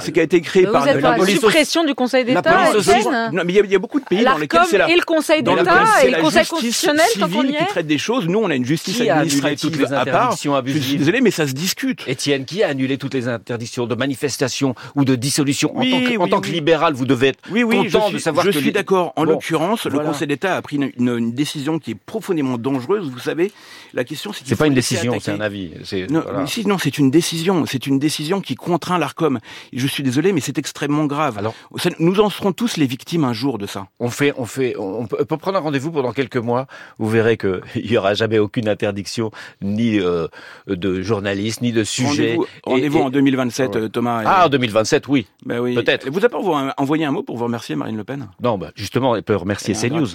C'est 0.00 0.10
qui 0.10 0.18
a 0.18 0.24
été 0.24 0.40
créé 0.40 0.66
par 0.66 0.84
la 0.84 1.26
suppression 1.26 1.84
du 1.84 1.94
Conseil 1.94 2.24
d'État. 2.24 2.72
Non, 3.32 3.42
mais 3.44 3.52
il 3.52 3.70
y, 3.70 3.76
a 3.76 3.78
beaucoup 3.78 4.00
de 4.00 4.04
pays 4.04 4.24
dans 4.24 4.36
lesquels 4.36 4.62
c'est 4.68 4.78
la 4.78 4.90
et 4.90 4.96
le 4.96 5.04
Conseil 5.04 5.44
d'État 5.44 5.84
et 6.04 6.10
le 6.10 6.20
Conseil 6.20 6.46
constitutionnel 6.46 7.06
quand 7.18 7.28
on 7.36 7.44
y 7.44 7.54
est. 7.54 7.99
choses. 8.00 8.26
Nous, 8.26 8.38
on 8.38 8.50
a 8.50 8.54
une 8.56 8.64
justice 8.64 8.96
Qui 8.96 9.08
administrative 9.08 9.70
toutes 9.70 9.78
les 9.78 9.84
à 9.92 10.04
part. 10.04 10.08
interdictions 10.08 10.52
Je 10.56 10.60
suis 10.70 10.72
abusives 10.72 10.98
désolé, 10.98 11.20
mais 11.20 11.30
ça 11.30 11.46
se 11.46 11.52
discute. 11.52 12.02
Étienne, 12.08 12.44
qui 12.44 12.62
a 12.64 12.68
annulé 12.68 12.98
toutes 12.98 13.14
les 13.14 13.28
interdictions 13.28 13.86
de 13.86 13.94
manifestation 13.94 14.74
ou 14.96 15.04
de 15.04 15.14
dissolution 15.14 15.70
En 15.76 15.80
tant 15.82 15.86
que, 15.86 16.18
en 16.18 16.24
oui, 16.24 16.30
tant 16.30 16.40
que 16.40 16.48
oui. 16.48 16.54
libéral, 16.54 16.94
vous 16.94 17.06
devez 17.06 17.28
être 17.28 17.38
Oui, 17.52 17.62
oui, 17.62 17.76
je 17.88 17.92
content 17.92 18.06
suis, 18.06 18.14
de 18.14 18.18
savoir 18.18 18.44
je 18.44 18.50
que 18.50 18.56
suis 18.56 18.66
les- 18.66 18.72
d'accord. 18.72 19.12
En 19.16 19.24
Bon, 19.24 19.32
l'occurrence, 19.32 19.84
le. 19.86 19.98
Conseil 20.00 20.26
d'État 20.28 20.56
a 20.56 20.62
pris 20.62 20.76
une, 20.76 20.90
une- 20.98 21.18
une 21.18 21.32
décision 21.32 21.78
qui 21.78 21.92
est 21.92 21.94
profondément 21.94 22.58
dangereuse. 22.58 23.08
Vous 23.10 23.18
savez, 23.20 23.52
la 23.94 24.02
question, 24.04 24.32
c'est 24.32 24.46
C'est 24.46 24.56
pas 24.56 24.66
une 24.66 24.74
décision, 24.74 25.14
c'est 25.20 25.32
un 25.32 25.40
avis. 25.40 25.70
Non, 26.10 26.20
voilà. 26.22 26.40
mais 26.40 26.46
si, 26.46 26.66
non, 26.66 26.78
c'est 26.78 26.96
une 26.98 27.10
décision. 27.10 27.64
C'est 27.66 27.86
une 27.86 27.98
décision 27.98 28.40
qui 28.40 28.54
contraint 28.54 28.98
l'Arcom. 28.98 29.38
Je 29.72 29.86
suis 29.86 30.02
désolé, 30.02 30.32
mais 30.32 30.40
c'est 30.40 30.58
extrêmement 30.58 31.04
grave. 31.04 31.36
Alors- 31.38 31.54
nous 31.98 32.20
en 32.20 32.30
serons 32.30 32.52
tous 32.52 32.76
les 32.78 32.86
victimes 32.86 33.24
un 33.24 33.32
jour 33.32 33.58
de 33.58 33.66
ça. 33.66 33.88
On 34.00 34.08
fait, 34.10 34.32
on 34.38 34.46
fait, 34.46 34.74
on 34.78 35.06
peut 35.06 35.24
prendre 35.36 35.58
un 35.58 35.60
rendez-vous 35.60 35.90
pendant 35.90 36.12
quelques 36.12 36.36
mois. 36.36 36.66
Vous 36.98 37.08
verrez 37.08 37.36
que 37.36 37.60
il 37.90 37.94
y 37.94 37.98
aura 37.98 38.14
jamais 38.14 38.38
aucune 38.38 38.68
interdiction, 38.68 39.30
ni 39.60 39.98
euh, 40.00 40.28
de 40.66 41.02
journalistes, 41.02 41.60
ni 41.60 41.72
de 41.72 41.84
sujets. 41.84 42.36
Rendez-vous 42.36 42.44
Et- 42.44 42.70
rendez-vous 42.70 42.98
et- 42.98 43.02
en 43.02 43.10
2027, 43.10 43.74
Ouais. 43.74 43.80
euh, 43.82 43.88
Thomas. 43.88 44.22
et- 44.22 44.26
Ah, 44.26 44.46
en 44.46 44.48
2027, 44.48 45.08
oui. 45.08 45.26
Ben 45.44 45.58
oui. 45.60 45.74
peut-être. 45.74 46.08
Vous 46.08 46.18
avez 46.18 46.28
pas 46.28 46.38
envo- 46.38 46.72
envoyé 46.76 47.04
un 47.04 47.10
mot 47.12 47.22
pour 47.22 47.36
vous 47.36 47.44
remercier, 47.44 47.76
Marine 47.76 47.96
Le 47.96 48.04
Pen? 48.04 48.28
Non, 48.42 48.56
bah, 48.58 48.70
justement, 48.74 49.14
elle 49.16 49.22
peut 49.22 49.36
remercier 49.36 49.74
CNews. 49.74 50.08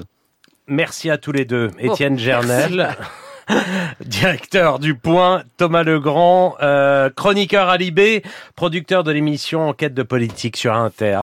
Merci 0.67 1.09
à 1.11 1.17
tous 1.17 1.31
les 1.31 1.45
deux. 1.45 1.69
Oh, 1.75 1.91
Étienne 1.93 2.17
Gernel, 2.17 2.89
directeur 4.05 4.79
du 4.79 4.95
Point, 4.95 5.43
Thomas 5.57 5.83
Legrand, 5.83 6.55
euh, 6.63 7.09
chroniqueur 7.15 7.69
à 7.69 7.77
Libé, 7.77 8.23
producteur 8.55 9.03
de 9.03 9.11
l'émission 9.11 9.69
Enquête 9.69 9.93
de 9.93 10.01
politique 10.01 10.57
sur 10.57 10.73
Inter. 10.73 11.13